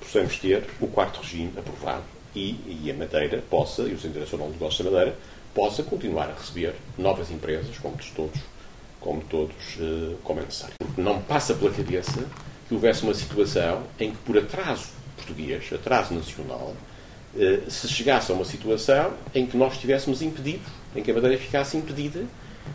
possamos 0.00 0.36
ter 0.38 0.64
o 0.80 0.88
quarto 0.88 1.20
regime 1.20 1.52
aprovado 1.56 2.02
e, 2.34 2.82
e 2.84 2.90
a 2.90 2.94
Madeira 2.94 3.42
possa, 3.48 3.82
e 3.82 3.92
o 3.92 3.98
Centro 3.98 4.08
Internacional 4.08 4.48
de 4.48 4.54
Negócios 4.54 4.84
da 4.84 4.90
Madeira, 4.90 5.16
possa 5.56 5.82
continuar 5.82 6.28
a 6.28 6.34
receber 6.34 6.74
novas 6.98 7.30
empresas, 7.30 7.76
como 7.78 7.96
todos, 8.14 8.40
como 9.00 9.22
todos, 9.22 9.56
uh, 9.78 10.16
como 10.22 10.40
é 10.40 10.44
necessário. 10.44 10.74
Não 10.98 11.20
passa 11.22 11.54
pela 11.54 11.72
cabeça 11.72 12.26
que 12.68 12.74
houvesse 12.74 13.02
uma 13.02 13.14
situação 13.14 13.82
em 13.98 14.10
que, 14.10 14.18
por 14.18 14.36
atraso 14.36 14.90
português, 15.16 15.72
atraso 15.72 16.12
nacional, 16.12 16.74
uh, 17.34 17.70
se 17.70 17.88
chegasse 17.88 18.30
a 18.30 18.34
uma 18.34 18.44
situação 18.44 19.14
em 19.34 19.46
que 19.46 19.56
nós 19.56 19.72
estivéssemos 19.72 20.20
impedidos, 20.20 20.68
em 20.94 21.02
que 21.02 21.10
a 21.10 21.14
Madeira 21.14 21.38
ficasse 21.38 21.76
impedida 21.76 22.22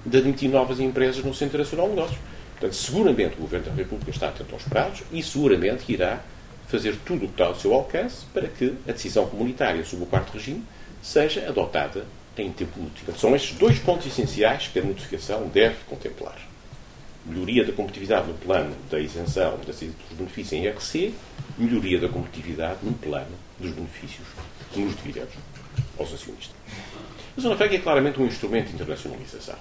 de 0.04 0.18
admitir 0.18 0.50
novas 0.50 0.80
empresas 0.80 1.24
no 1.24 1.34
Centro 1.36 1.62
Internacional 1.62 1.88
de 1.88 1.96
Negócios 1.96 2.20
Portanto, 2.62 2.76
seguramente 2.76 3.38
o 3.38 3.42
Governo 3.42 3.66
da 3.66 3.74
República 3.74 4.12
está 4.12 4.30
atento 4.30 4.54
aos 4.54 4.62
prazos 4.64 5.02
e 5.12 5.24
seguramente 5.24 5.92
irá 5.92 6.22
fazer 6.68 6.96
tudo 7.04 7.26
o 7.26 7.28
que 7.28 7.34
está 7.34 7.46
ao 7.46 7.56
seu 7.56 7.74
alcance 7.74 8.24
para 8.32 8.48
que 8.48 8.76
a 8.88 8.92
decisão 8.92 9.26
comunitária 9.26 9.84
sobre 9.84 10.06
o 10.06 10.08
quarto 10.08 10.34
regime 10.34 10.64
seja 11.02 11.50
adotada 11.50 12.06
em 12.42 12.52
tempo 12.52 12.82
útil. 12.82 13.14
São 13.18 13.36
estes 13.36 13.58
dois 13.58 13.80
pontos 13.80 14.08
essenciais 14.08 14.68
que 14.68 14.80
a 14.80 14.84
notificação 14.84 15.48
deve 15.48 15.78
contemplar. 15.88 16.38
Melhoria 17.26 17.64
da 17.64 17.72
competitividade 17.72 18.28
no 18.28 18.34
plano 18.34 18.76
da 18.90 19.00
isenção 19.00 19.58
dos 19.58 19.78
benefícios 20.18 20.54
em 20.54 20.68
RC, 20.68 21.14
melhoria 21.58 22.00
da 22.00 22.10
competitividade 22.10 22.80
no 22.84 22.94
plano 22.94 23.32
dos 23.60 23.72
benefícios 23.72 24.28
nos 24.76 24.96
dividendos 24.96 25.36
aos 26.00 26.14
acionistas. 26.14 26.56
A 27.38 27.42
Zona 27.42 27.56
Franca 27.56 27.76
é 27.76 27.80
claramente 27.80 28.20
um 28.20 28.26
instrumento 28.26 28.68
de 28.68 28.74
internacionalização. 28.74 29.56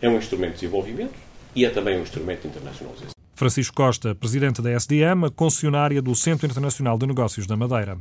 É 0.00 0.08
um 0.08 0.16
instrumento 0.16 0.52
de 0.52 0.60
desenvolvimento 0.60 1.14
e 1.54 1.64
é 1.64 1.70
também 1.70 1.98
um 1.98 2.02
instrumento 2.02 2.42
de 2.42 2.48
internacionalização. 2.48 3.12
Francisco 3.34 3.74
Costa, 3.74 4.14
presidente 4.14 4.62
da 4.62 4.70
SDM, 4.70 5.30
concessionária 5.34 6.00
do 6.00 6.14
Centro 6.14 6.46
Internacional 6.46 6.96
de 6.96 7.06
Negócios 7.06 7.46
da 7.46 7.56
Madeira. 7.56 7.98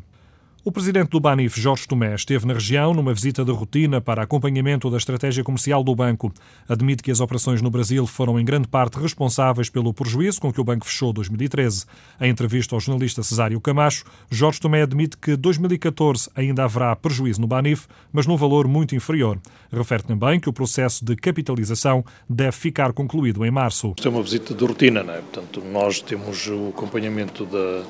O 0.64 0.72
presidente 0.72 1.10
do 1.10 1.20
Banif, 1.20 1.60
Jorge 1.60 1.88
Tomé, 1.88 2.14
esteve 2.14 2.46
na 2.46 2.54
região 2.54 2.94
numa 2.94 3.16
visita 3.16 3.44
de 3.44 3.52
rotina 3.52 4.00
para 4.00 4.22
acompanhamento 4.22 4.92
da 4.92 4.98
estratégia 4.98 5.44
comercial 5.44 5.84
do 5.84 5.96
banco. 5.96 6.32
Admite 6.70 7.02
que 7.02 7.10
as 7.10 7.20
operações 7.20 7.64
no 7.64 7.72
Brasil 7.72 8.06
foram 8.06 8.40
em 8.40 8.46
grande 8.46 8.68
parte 8.68 9.00
responsáveis 9.00 9.72
pelo 9.72 9.92
prejuízo 9.92 10.40
com 10.40 10.54
que 10.54 10.62
o 10.62 10.64
banco 10.64 10.86
fechou 10.86 11.12
2013. 11.12 11.86
Em 12.22 12.30
entrevista 12.30 12.76
ao 12.76 12.80
jornalista 12.80 13.24
Cesário 13.24 13.60
Camacho, 13.60 14.06
Jorge 14.30 14.60
Tomé 14.60 14.84
admite 14.84 15.18
que 15.18 15.36
2014 15.36 16.30
ainda 16.36 16.64
haverá 16.64 16.96
prejuízo 16.96 17.42
no 17.42 17.48
Banif, 17.48 17.88
mas 18.14 18.28
num 18.28 18.38
valor 18.38 18.68
muito 18.68 18.96
inferior. 18.96 19.40
Refere 19.74 20.04
também 20.04 20.40
que 20.40 20.48
o 20.48 20.54
processo 20.54 21.04
de 21.04 21.16
capitalização 21.16 22.06
deve 22.30 22.52
ficar 22.52 22.94
concluído 22.94 23.44
em 23.44 23.50
março. 23.50 23.96
Isto 23.98 24.08
é 24.08 24.12
uma 24.12 24.22
visita 24.22 24.54
de 24.54 24.64
rotina, 24.64 25.02
não 25.02 25.16
é? 25.16 25.22
Portanto, 25.22 25.60
nós 25.72 26.02
temos 26.02 26.46
o 26.46 26.70
acompanhamento 26.70 27.48
da 27.48 27.84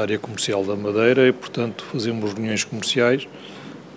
área 0.00 0.18
comercial 0.18 0.64
da 0.64 0.76
Madeira 0.76 1.28
e, 1.28 1.32
portanto, 1.32 1.84
fazemos 1.90 2.32
reuniões 2.32 2.64
comerciais 2.64 3.26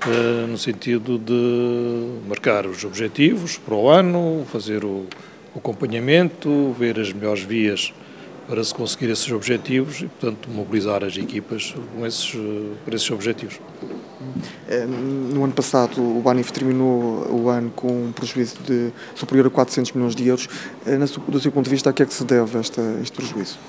uh, 0.05 0.47
no 0.47 0.57
sentido 0.57 1.17
de 1.17 2.27
marcar 2.27 2.65
os 2.65 2.83
objetivos 2.83 3.57
para 3.57 3.75
o 3.75 3.89
ano, 3.89 4.45
fazer 4.51 4.83
o, 4.83 5.05
acompanhamento, 5.55 6.73
ver 6.77 6.99
as 6.99 7.11
melhores 7.11 7.43
vias 7.43 7.93
para 8.47 8.63
se 8.63 8.73
conseguir 8.73 9.11
esses 9.11 9.31
objetivos 9.31 10.01
e, 10.01 10.07
portanto, 10.07 10.49
mobilizar 10.49 11.03
as 11.03 11.15
equipas 11.15 11.75
com 11.93 12.05
esses, 12.05 12.33
eh, 12.33 12.73
para 12.83 12.95
esses 12.95 13.11
objetivos. 13.11 13.59
Eh, 14.67 14.85
no 14.87 15.43
ano 15.43 15.53
passado, 15.53 16.01
o 16.01 16.19
Banif 16.19 16.51
terminou 16.51 17.27
o 17.29 17.47
ano 17.49 17.69
com 17.75 18.05
um 18.05 18.11
prejuízo 18.11 18.57
de 18.65 18.91
superior 19.13 19.45
a 19.45 19.49
400 19.51 19.91
milhões 19.91 20.15
de 20.15 20.27
euros. 20.27 20.49
Do 21.27 21.39
seu 21.39 21.51
ponto 21.51 21.65
de 21.65 21.69
vista, 21.69 21.91
a 21.91 21.93
que 21.93 22.01
é 22.01 22.05
que 22.07 22.13
se 22.13 22.23
deve 22.23 22.59
este 22.59 22.81
prejuízo? 23.15 23.59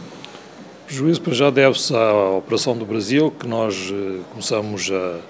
Prejuízo 0.91 1.23
para 1.23 1.35
já 1.35 1.51
deve-se 1.51 1.95
à 1.95 2.31
operação 2.31 2.77
do 2.77 2.85
Brasil, 2.85 3.31
que 3.31 3.47
nós 3.47 3.93
eh, 3.93 4.23
começamos 4.31 4.91
a, 4.91 5.21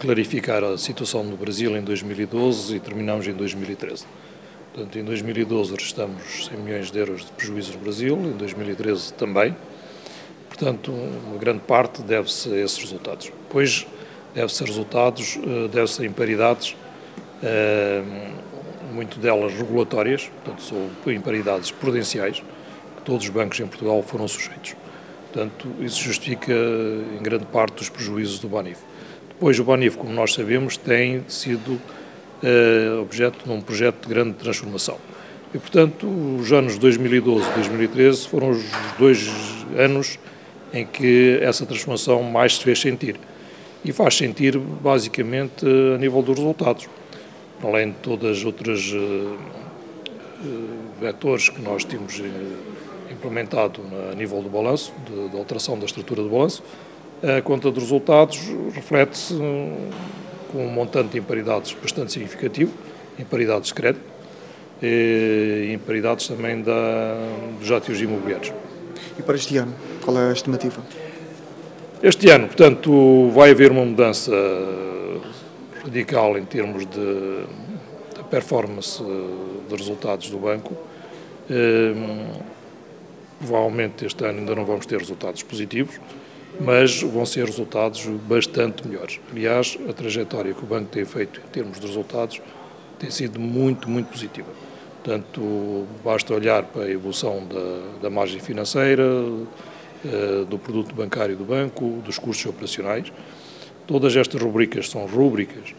clarificar 0.00 0.64
a 0.64 0.76
situação 0.76 1.22
no 1.22 1.36
Brasil 1.36 1.76
em 1.76 1.80
2012 1.80 2.74
e 2.74 2.80
terminamos 2.80 3.24
em 3.28 3.32
2013. 3.32 4.04
Portanto, 4.72 4.98
em 4.98 5.04
2012 5.04 5.74
restamos 5.76 6.46
100 6.50 6.58
milhões 6.58 6.90
de 6.90 6.98
euros 6.98 7.24
de 7.24 7.30
prejuízo 7.30 7.74
no 7.74 7.78
Brasil, 7.78 8.16
em 8.16 8.32
2013 8.32 9.14
também. 9.14 9.56
Portanto, 10.48 10.90
uma 10.90 11.38
grande 11.38 11.60
parte 11.60 12.02
deve-se 12.02 12.52
a 12.52 12.56
esses 12.58 12.78
resultados. 12.78 13.26
Depois, 13.26 13.86
deve-se 14.34 14.60
a 14.60 14.66
resultados, 14.66 15.38
eh, 15.40 15.68
deve-se 15.68 16.02
a 16.02 16.04
imparidades, 16.04 16.76
eh, 17.44 18.02
muito 18.92 19.20
delas 19.20 19.54
regulatórias, 19.54 20.28
portanto, 20.42 20.62
são 20.64 21.12
imparidades 21.12 21.70
prudenciais, 21.70 22.42
todos 23.04 23.24
os 23.24 23.30
bancos 23.30 23.60
em 23.60 23.66
Portugal 23.66 24.02
foram 24.02 24.26
sujeitos. 24.26 24.74
Portanto, 25.32 25.68
isso 25.80 26.02
justifica 26.02 26.52
em 26.52 27.22
grande 27.22 27.44
parte 27.46 27.82
os 27.82 27.88
prejuízos 27.88 28.38
do 28.38 28.48
Banif. 28.48 28.80
Depois, 29.28 29.58
o 29.58 29.64
Banif, 29.64 29.96
como 29.96 30.12
nós 30.12 30.32
sabemos, 30.32 30.76
tem 30.76 31.24
sido 31.28 31.80
eh, 32.42 32.98
objeto 33.00 33.44
de 33.44 33.50
um 33.50 33.60
projeto 33.60 34.02
de 34.02 34.08
grande 34.08 34.34
transformação. 34.34 34.96
E, 35.54 35.58
portanto, 35.58 36.06
os 36.06 36.52
anos 36.52 36.78
2012 36.78 37.48
e 37.48 37.52
2013 37.54 38.28
foram 38.28 38.50
os 38.50 38.64
dois 38.98 39.28
anos 39.76 40.18
em 40.72 40.84
que 40.84 41.38
essa 41.40 41.64
transformação 41.64 42.22
mais 42.22 42.56
se 42.56 42.64
fez 42.64 42.80
sentir. 42.80 43.16
E 43.84 43.92
faz 43.92 44.16
sentir, 44.16 44.58
basicamente, 44.58 45.64
a 45.94 45.98
nível 45.98 46.22
dos 46.22 46.38
resultados. 46.38 46.88
Além 47.62 47.90
de 47.90 47.96
todas 47.96 48.38
as 48.38 48.44
outras 48.44 48.92
uh, 48.92 49.38
vetores 51.00 51.48
que 51.48 51.62
nós 51.62 51.84
temos 51.84 52.20
implementado 53.24 53.80
a 54.12 54.14
nível 54.14 54.42
do 54.42 54.50
balanço, 54.50 54.92
de, 55.06 55.30
de 55.30 55.36
alteração 55.36 55.78
da 55.78 55.86
estrutura 55.86 56.22
do 56.22 56.28
balanço. 56.28 56.62
A 57.22 57.40
conta 57.40 57.70
dos 57.70 57.84
resultados 57.84 58.38
reflete-se 58.74 59.34
com 60.52 60.66
um 60.66 60.70
montante 60.70 61.10
de 61.10 61.18
imparidades 61.18 61.74
bastante 61.80 62.12
significativo, 62.12 62.72
imparidades 63.18 63.68
de 63.68 63.74
crédito 63.74 64.04
e 64.82 65.70
imparidades 65.72 66.28
também 66.28 66.60
da, 66.60 67.16
dos 67.58 67.70
ativos 67.70 68.00
imobiliários. 68.02 68.52
E 69.18 69.22
para 69.22 69.36
este 69.36 69.56
ano, 69.56 69.74
qual 70.04 70.18
é 70.18 70.28
a 70.28 70.32
estimativa? 70.32 70.82
Este 72.02 72.28
ano, 72.28 72.48
portanto, 72.48 73.30
vai 73.30 73.52
haver 73.52 73.70
uma 73.70 73.84
mudança 73.84 74.32
radical 75.82 76.36
em 76.36 76.44
termos 76.44 76.84
de, 76.84 77.44
de 78.16 78.24
performance 78.30 79.02
de 79.02 79.74
resultados 79.74 80.28
do 80.28 80.36
banco. 80.36 80.76
Provavelmente 83.46 84.06
este 84.06 84.24
ano 84.24 84.38
ainda 84.38 84.54
não 84.54 84.64
vamos 84.64 84.86
ter 84.86 84.98
resultados 84.98 85.42
positivos, 85.42 86.00
mas 86.58 87.02
vão 87.02 87.26
ser 87.26 87.44
resultados 87.44 88.06
bastante 88.26 88.86
melhores. 88.88 89.20
Aliás, 89.30 89.76
a 89.86 89.92
trajetória 89.92 90.54
que 90.54 90.64
o 90.64 90.66
banco 90.66 90.88
tem 90.90 91.04
feito 91.04 91.42
em 91.44 91.50
termos 91.50 91.78
de 91.78 91.86
resultados 91.86 92.40
tem 92.98 93.10
sido 93.10 93.38
muito, 93.38 93.88
muito 93.90 94.06
positiva. 94.06 94.48
Portanto, 95.02 95.86
basta 96.02 96.32
olhar 96.32 96.62
para 96.62 96.84
a 96.84 96.90
evolução 96.90 97.46
da, 97.46 98.00
da 98.04 98.10
margem 98.10 98.40
financeira, 98.40 99.04
eh, 100.02 100.46
do 100.48 100.58
produto 100.58 100.94
bancário 100.94 101.36
do 101.36 101.44
banco, 101.44 102.00
dos 102.02 102.18
custos 102.18 102.46
operacionais. 102.46 103.12
Todas 103.86 104.16
estas 104.16 104.40
rubricas 104.40 104.88
são 104.88 105.04
rubricas 105.04 105.74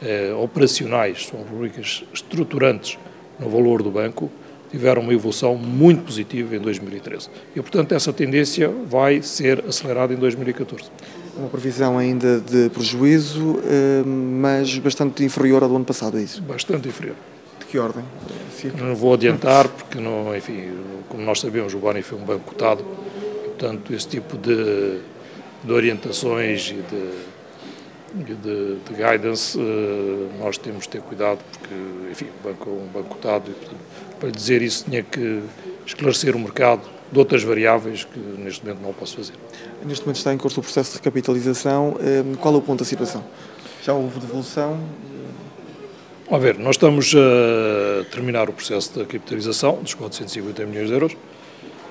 eh, 0.00 0.32
operacionais, 0.32 1.26
são 1.26 1.40
rubricas 1.40 2.04
estruturantes 2.14 2.96
no 3.40 3.48
valor 3.48 3.82
do 3.82 3.90
banco 3.90 4.30
tiveram 4.70 5.02
uma 5.02 5.12
evolução 5.12 5.54
muito 5.56 6.04
positiva 6.04 6.56
em 6.56 6.58
2013. 6.58 7.28
E, 7.54 7.60
portanto, 7.60 7.92
essa 7.92 8.12
tendência 8.12 8.68
vai 8.68 9.22
ser 9.22 9.64
acelerada 9.66 10.12
em 10.12 10.16
2014. 10.16 10.84
Uma 11.36 11.48
previsão 11.48 11.96
ainda 11.96 12.40
de 12.40 12.68
prejuízo, 12.70 13.60
eh, 13.64 14.02
mas 14.04 14.76
bastante 14.78 15.24
inferior 15.24 15.62
ao 15.62 15.68
do 15.68 15.76
ano 15.76 15.84
passado, 15.84 16.18
é 16.18 16.22
isso? 16.22 16.42
Bastante 16.42 16.88
inferior. 16.88 17.16
De 17.60 17.66
que 17.66 17.78
ordem? 17.78 18.04
Não 18.78 18.94
vou 18.94 19.14
adiantar, 19.14 19.68
porque, 19.68 20.00
não, 20.00 20.36
enfim, 20.36 20.70
como 21.08 21.22
nós 21.22 21.40
sabemos, 21.40 21.74
o 21.74 21.78
Boni 21.78 22.02
foi 22.02 22.18
um 22.18 22.24
banco 22.24 22.44
cotado, 22.44 22.84
portanto, 23.44 23.94
esse 23.94 24.08
tipo 24.08 24.36
de, 24.36 24.98
de 25.62 25.72
orientações 25.72 26.70
e 26.70 26.74
de 26.74 27.27
de, 28.14 28.34
de 28.34 28.94
guidance, 28.94 29.58
eh, 29.58 30.28
nós 30.38 30.56
temos 30.58 30.84
de 30.84 30.90
ter 30.90 31.02
cuidado, 31.02 31.38
porque, 31.52 31.74
enfim, 32.10 32.26
o 32.40 32.48
banco 32.48 32.70
é 32.70 32.72
um 32.72 32.86
banco 32.86 33.08
cotado 33.14 33.50
e, 33.50 33.54
portanto, 33.54 33.80
para 34.18 34.30
dizer 34.30 34.62
isso 34.62 34.84
tinha 34.84 35.02
que 35.02 35.42
esclarecer 35.86 36.34
o 36.34 36.38
mercado 36.38 36.82
de 37.10 37.18
outras 37.18 37.42
variáveis 37.42 38.04
que 38.04 38.18
neste 38.18 38.64
momento 38.64 38.82
não 38.82 38.92
posso 38.92 39.16
fazer. 39.16 39.34
Neste 39.84 40.04
momento 40.04 40.16
está 40.16 40.32
em 40.32 40.38
curso 40.38 40.60
o 40.60 40.62
processo 40.62 40.92
de 40.92 40.96
recapitalização. 40.98 41.96
Ehm, 42.00 42.34
qual 42.34 42.54
é 42.54 42.58
o 42.58 42.60
ponto 42.60 42.80
da 42.80 42.84
situação? 42.84 43.24
Já 43.82 43.94
houve 43.94 44.20
devolução? 44.20 44.78
A 46.30 46.36
ver, 46.36 46.58
nós 46.58 46.76
estamos 46.76 47.14
a 47.14 48.04
terminar 48.10 48.50
o 48.50 48.52
processo 48.52 48.98
da 48.98 49.06
capitalização 49.06 49.76
dos 49.82 49.94
450 49.94 50.66
milhões 50.66 50.88
de 50.88 50.92
euros. 50.92 51.16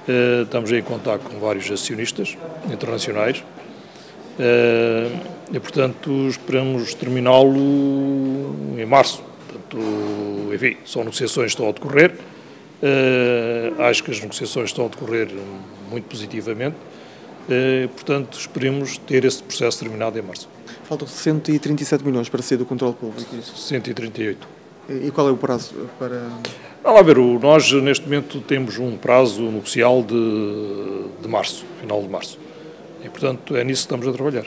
Eh, 0.08 0.44
estamos 0.44 0.72
em 0.72 0.82
contato 0.84 1.22
com 1.22 1.40
vários 1.40 1.70
acionistas 1.72 2.38
internacionais 2.72 3.44
eh, 4.40 5.10
e, 5.52 5.60
portanto, 5.60 6.28
esperamos 6.28 6.94
terminá-lo 6.94 8.78
em 8.78 8.86
março 8.86 9.24
Portanto, 9.68 10.54
enfim, 10.54 10.78
são 10.86 11.04
negociações 11.04 11.54
que 11.54 11.62
estão 11.62 11.70
a 11.70 11.72
decorrer. 11.72 12.14
Uh, 12.82 13.82
acho 13.84 14.04
que 14.04 14.12
as 14.12 14.20
negociações 14.20 14.70
estão 14.70 14.86
a 14.86 14.88
decorrer 14.88 15.30
muito 15.90 16.06
positivamente. 16.06 16.76
Uh, 16.76 17.88
portanto, 17.90 18.38
esperemos 18.38 18.98
ter 19.00 19.26
esse 19.26 19.42
processo 19.42 19.80
terminado 19.80 20.18
em 20.18 20.22
março. 20.22 20.50
Faltam 20.84 21.08
137 21.08 22.06
milhões 22.06 22.30
para 22.30 22.42
sair 22.42 22.58
do 22.58 22.66
controle 22.66 22.94
público. 22.94 23.36
138. 23.42 24.48
E 24.90 25.12
qual 25.12 25.28
é 25.28 25.32
o 25.32 25.38
prazo 25.38 25.74
para. 26.00 26.22
Vamos 26.84 27.00
lá 27.00 27.02
ver, 27.02 27.18
nós 27.18 27.70
neste 27.74 28.06
momento 28.06 28.40
temos 28.40 28.78
um 28.78 28.96
prazo 28.96 29.42
negocial 29.42 30.02
de, 30.02 31.06
de 31.22 31.28
março, 31.28 31.66
final 31.82 32.02
de 32.02 32.08
março. 32.08 32.40
E, 33.04 33.10
portanto, 33.10 33.56
é 33.58 33.64
nisso 33.64 33.82
que 33.82 33.94
estamos 33.94 34.08
a 34.08 34.14
trabalhar. 34.14 34.46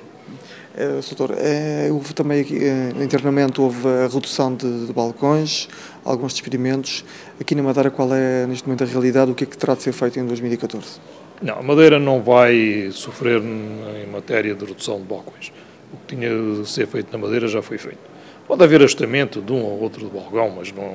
Uh, 0.72 1.00
doutor, 1.14 1.36
uh, 1.36 1.94
houve 1.94 2.14
também 2.14 2.40
aqui, 2.40 2.58
uh, 2.58 3.02
internamente 3.02 3.60
houve 3.60 3.88
a 3.88 4.06
redução 4.06 4.54
de, 4.54 4.86
de, 4.86 4.92
balcões, 4.92 5.68
alguns 6.04 6.32
despedimentos. 6.32 7.04
Aqui 7.40 7.56
na 7.56 7.62
Madeira, 7.62 7.90
qual 7.90 8.14
é 8.14 8.46
neste 8.46 8.68
momento 8.68 8.84
a 8.84 8.86
realidade? 8.86 9.32
O 9.32 9.34
que 9.34 9.42
é 9.44 9.46
que 9.48 9.58
terá 9.58 9.74
de 9.74 9.82
ser 9.82 9.92
feito 9.92 10.20
em 10.20 10.26
2014? 10.26 11.00
Não, 11.42 11.58
a 11.58 11.62
Madeira 11.62 11.98
não 11.98 12.22
vai 12.22 12.88
sofrer 12.92 13.42
em 13.42 14.10
matéria 14.12 14.54
de 14.54 14.64
redução 14.64 14.98
de 14.98 15.04
balcões. 15.04 15.52
O 15.92 15.96
que 15.96 16.14
tinha 16.14 16.30
de 16.30 16.68
ser 16.68 16.86
feito 16.86 17.10
na 17.10 17.18
Madeira 17.18 17.48
já 17.48 17.60
foi 17.60 17.76
feito. 17.76 17.98
Pode 18.46 18.62
haver 18.62 18.80
ajustamento 18.80 19.40
de 19.40 19.52
um 19.52 19.62
ou 19.64 19.80
outro 19.80 20.06
de 20.06 20.12
balcão, 20.12 20.50
mas 20.50 20.70
não, 20.70 20.94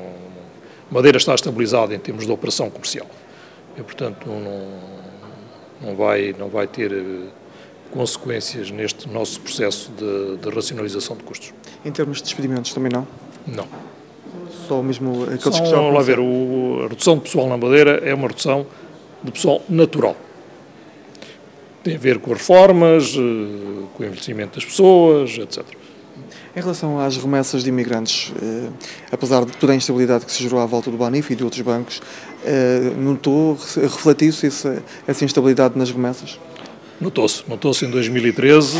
Madeira 0.89 1.17
está 1.17 1.33
estabilizada 1.33 1.93
em 1.93 1.99
termos 1.99 2.25
de 2.25 2.31
operação 2.31 2.69
comercial. 2.69 3.07
E, 3.77 3.81
portanto, 3.81 4.25
não, 4.27 4.69
não, 5.81 5.95
vai, 5.95 6.33
não 6.37 6.47
vai 6.47 6.67
ter 6.67 6.93
eh, 6.93 7.27
consequências 7.91 8.71
neste 8.71 9.07
nosso 9.09 9.39
processo 9.39 9.91
de, 9.91 10.37
de, 10.37 10.49
racionalização 10.49 11.15
de 11.15 11.23
custos. 11.23 11.53
Em 11.83 11.91
termos 11.91 12.17
de 12.17 12.23
despedimentos 12.23 12.73
também 12.73 12.91
não? 12.91 13.07
Não. 13.47 13.67
Só 14.67 14.81
mesmo 14.81 15.23
aqueles 15.23 15.43
São, 15.43 15.63
que 15.63 15.69
já... 15.69 15.75
Vamos 15.75 15.93
lá 15.93 16.01
ver, 16.01 16.19
o, 16.19 16.81
a 16.85 16.87
redução 16.87 17.15
de 17.15 17.21
pessoal 17.21 17.47
na 17.47 17.57
Madeira 17.57 18.01
é 18.03 18.13
uma 18.13 18.27
redução 18.27 18.65
de 19.23 19.31
pessoal 19.31 19.61
natural. 19.69 20.15
Tem 21.83 21.95
a 21.95 21.99
ver 21.99 22.19
com 22.19 22.31
reformas, 22.33 23.13
eh, 23.15 23.83
com 23.93 24.03
o 24.03 24.05
envelhecimento 24.05 24.55
das 24.55 24.65
pessoas, 24.65 25.37
etc. 25.37 25.63
Em 26.55 26.61
relação 26.61 26.99
às 26.99 27.17
remessas 27.17 27.63
de 27.63 27.69
imigrantes, 27.69 28.33
eh, 28.41 28.69
apesar 29.11 29.45
de 29.45 29.51
toda 29.57 29.73
a 29.73 29.75
instabilidade 29.75 30.25
que 30.25 30.31
se 30.31 30.41
gerou 30.41 30.59
à 30.59 30.65
volta 30.65 30.89
do 30.89 30.97
Banif 30.97 31.31
e 31.31 31.35
de 31.35 31.43
outros 31.43 31.61
bancos, 31.61 32.01
eh, 32.43 32.91
notou, 32.97 33.57
refletiu-se 33.75 34.47
essa, 34.47 34.83
essa 35.05 35.25
instabilidade 35.25 35.77
nas 35.77 35.91
remessas? 35.91 36.39
Notou-se. 36.99 37.43
Notou-se 37.47 37.85
em 37.85 37.89
2013, 37.89 38.79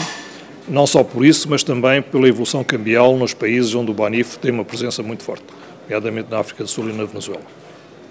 não 0.68 0.88
só 0.88 1.04
por 1.04 1.26
isso, 1.26 1.50
mas 1.50 1.64
também 1.64 2.02
pela 2.02 2.28
evolução 2.28 2.64
cambial 2.64 3.16
nos 3.18 3.34
países 3.34 3.76
onde 3.76 3.92
o 3.92 3.94
Banif 3.94 4.38
tem 4.38 4.52
uma 4.52 4.66
presença 4.66 5.04
muito 5.04 5.24
forte, 5.24 5.44
nomeadamente 5.84 6.30
na 6.32 6.40
África 6.40 6.64
do 6.64 6.70
Sul 6.70 6.90
e 6.90 6.94
na 6.94 7.04
Venezuela. 7.06 7.44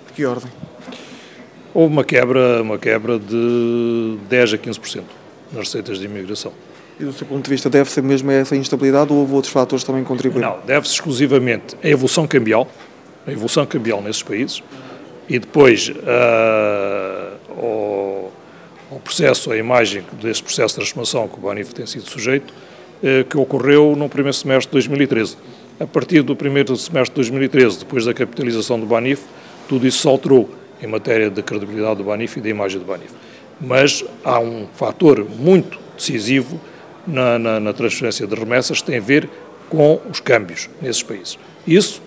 De 0.09 0.12
que 0.12 0.24
ordem? 0.24 0.50
Houve 1.72 1.92
uma 1.92 2.05
quebra, 2.05 2.62
uma 2.62 2.78
quebra 2.78 3.18
de 3.18 4.16
10 4.28 4.55
a 4.55 4.59
15% 4.59 5.02
nas 5.52 5.66
receitas 5.66 5.98
de 5.98 6.05
imigração. 6.05 6.52
E 6.98 7.05
do 7.05 7.12
seu 7.12 7.26
ponto 7.26 7.42
de 7.42 7.50
vista, 7.50 7.68
deve-se 7.68 8.00
mesmo 8.00 8.30
a 8.30 8.34
essa 8.34 8.55
instabilidade 8.55 9.12
ou 9.12 9.18
houve 9.18 9.34
outros 9.34 9.52
fatores 9.52 9.82
que 9.82 9.86
também 9.90 10.05
contribuíram? 10.05 10.50
Não, 10.50 10.59
deve-se 10.64 10.94
exclusivamente 10.94 11.74
à 11.82 11.88
evolução 11.88 12.26
cambial, 12.26 12.68
a 13.26 13.32
evolução 13.32 13.66
cambial 13.66 14.00
nesses 14.00 14.22
países, 14.22 14.62
e 15.28 15.38
depois 15.38 15.88
uh, 15.88 17.34
ao, 18.95 19.01
processo, 19.01 19.51
à 19.51 19.57
imagem 19.57 20.05
desse 20.22 20.42
processo 20.42 20.74
de 20.74 20.80
transformação 20.80 21.28
que 21.28 21.36
o 21.36 21.40
Banif 21.40 21.74
tem 21.74 21.86
sido 21.86 22.09
sujeito, 22.09 22.53
uh, 23.03 23.24
que 23.24 23.36
ocorreu 23.36 23.95
no 23.97 24.09
primeiro 24.09 24.36
semestre 24.36 24.68
de 24.68 24.72
2013. 24.72 25.36
A 25.80 25.86
partir 25.86 26.22
do 26.22 26.36
primeiro 26.36 26.76
semestre 26.76 27.11
de 27.11 27.30
2013, 27.30 27.80
depois 27.80 28.05
da 28.05 28.14
capitalização 28.14 28.78
do 28.78 28.86
Banif, 28.86 29.22
tudo 29.68 29.86
isso 29.86 29.99
se 29.99 30.09
alterou 30.09 30.49
em 30.80 30.86
matéria 30.86 31.30
da 31.30 31.42
credibilidade 31.42 31.97
do 31.97 32.05
Banif 32.05 32.38
e 32.38 32.40
da 32.40 32.49
imagem 32.49 32.78
do 32.78 32.84
Banif. 32.84 33.12
Mas 33.61 34.05
há 34.24 34.38
um 34.38 34.66
fator 34.74 35.24
muito 35.24 35.78
decisivo 35.97 36.61
na, 37.07 37.38
na, 37.38 37.61
na 37.61 37.72
transferência 37.72 38.26
de 38.26 38.34
remessas 38.34 38.80
tem 38.80 38.99
a 38.99 39.01
ver 39.01 39.28
com 39.68 40.01
os 40.11 40.20
câmbios 40.20 40.68
nesses 40.80 41.03
países. 41.03 41.38
Isso, 41.66 42.01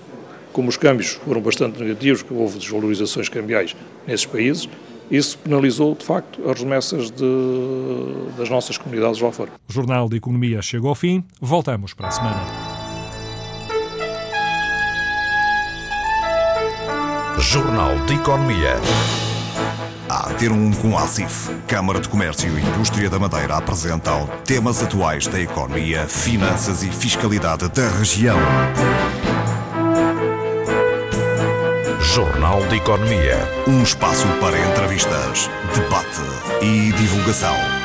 como 0.54 0.70
os 0.70 0.78
câmbios 0.78 1.20
foram 1.26 1.42
bastante 1.42 1.80
negativos, 1.80 2.24
que 2.24 2.34
houve 2.34 2.58
desvalorizações 2.58 3.30
cambiais 3.30 3.76
nesses 4.08 4.26
países, 4.26 4.68
isso 5.10 5.38
penalizou, 5.38 5.96
de 5.96 6.06
facto, 6.06 6.50
as 6.50 6.60
remessas 6.60 7.10
de, 7.12 7.26
das 8.38 8.50
nossas 8.50 8.78
comunidades 8.78 9.20
lá 9.22 9.32
fora. 9.32 9.52
O 9.68 9.74
Jornal 9.74 10.10
de 10.10 10.18
Economia 10.18 10.62
chegou 10.62 10.90
ao 10.90 10.96
fim. 10.96 11.24
Voltamos 11.40 11.94
para 11.94 12.08
a 12.08 12.12
semana. 12.12 12.78
Jornal 17.40 17.96
de 18.06 18.16
Economia. 18.16 18.76
A 20.10 20.34
ter 20.34 20.52
um 20.52 20.72
com 20.72 20.98
a 20.98 21.04
ACIF, 21.04 21.50
Câmara 21.68 22.00
de 22.00 22.10
Comércio 22.10 22.50
e 22.58 22.62
Indústria 22.62 23.10
da 23.10 23.20
Madeira 23.20 23.58
apresentam 23.58 24.28
temas 24.46 24.82
atuais 24.82 25.28
da 25.28 25.40
economia, 25.40 26.08
finanças 26.08 26.84
e 26.84 26.90
fiscalidade 26.90 27.70
da 27.70 27.90
região. 27.90 28.38
Jornal 32.18 32.66
de 32.66 32.78
Economia. 32.78 33.48
Um 33.68 33.84
espaço 33.84 34.26
para 34.42 34.60
entrevistas, 34.60 35.52
debate 35.76 36.20
e 36.64 36.92
divulgação. 36.94 37.77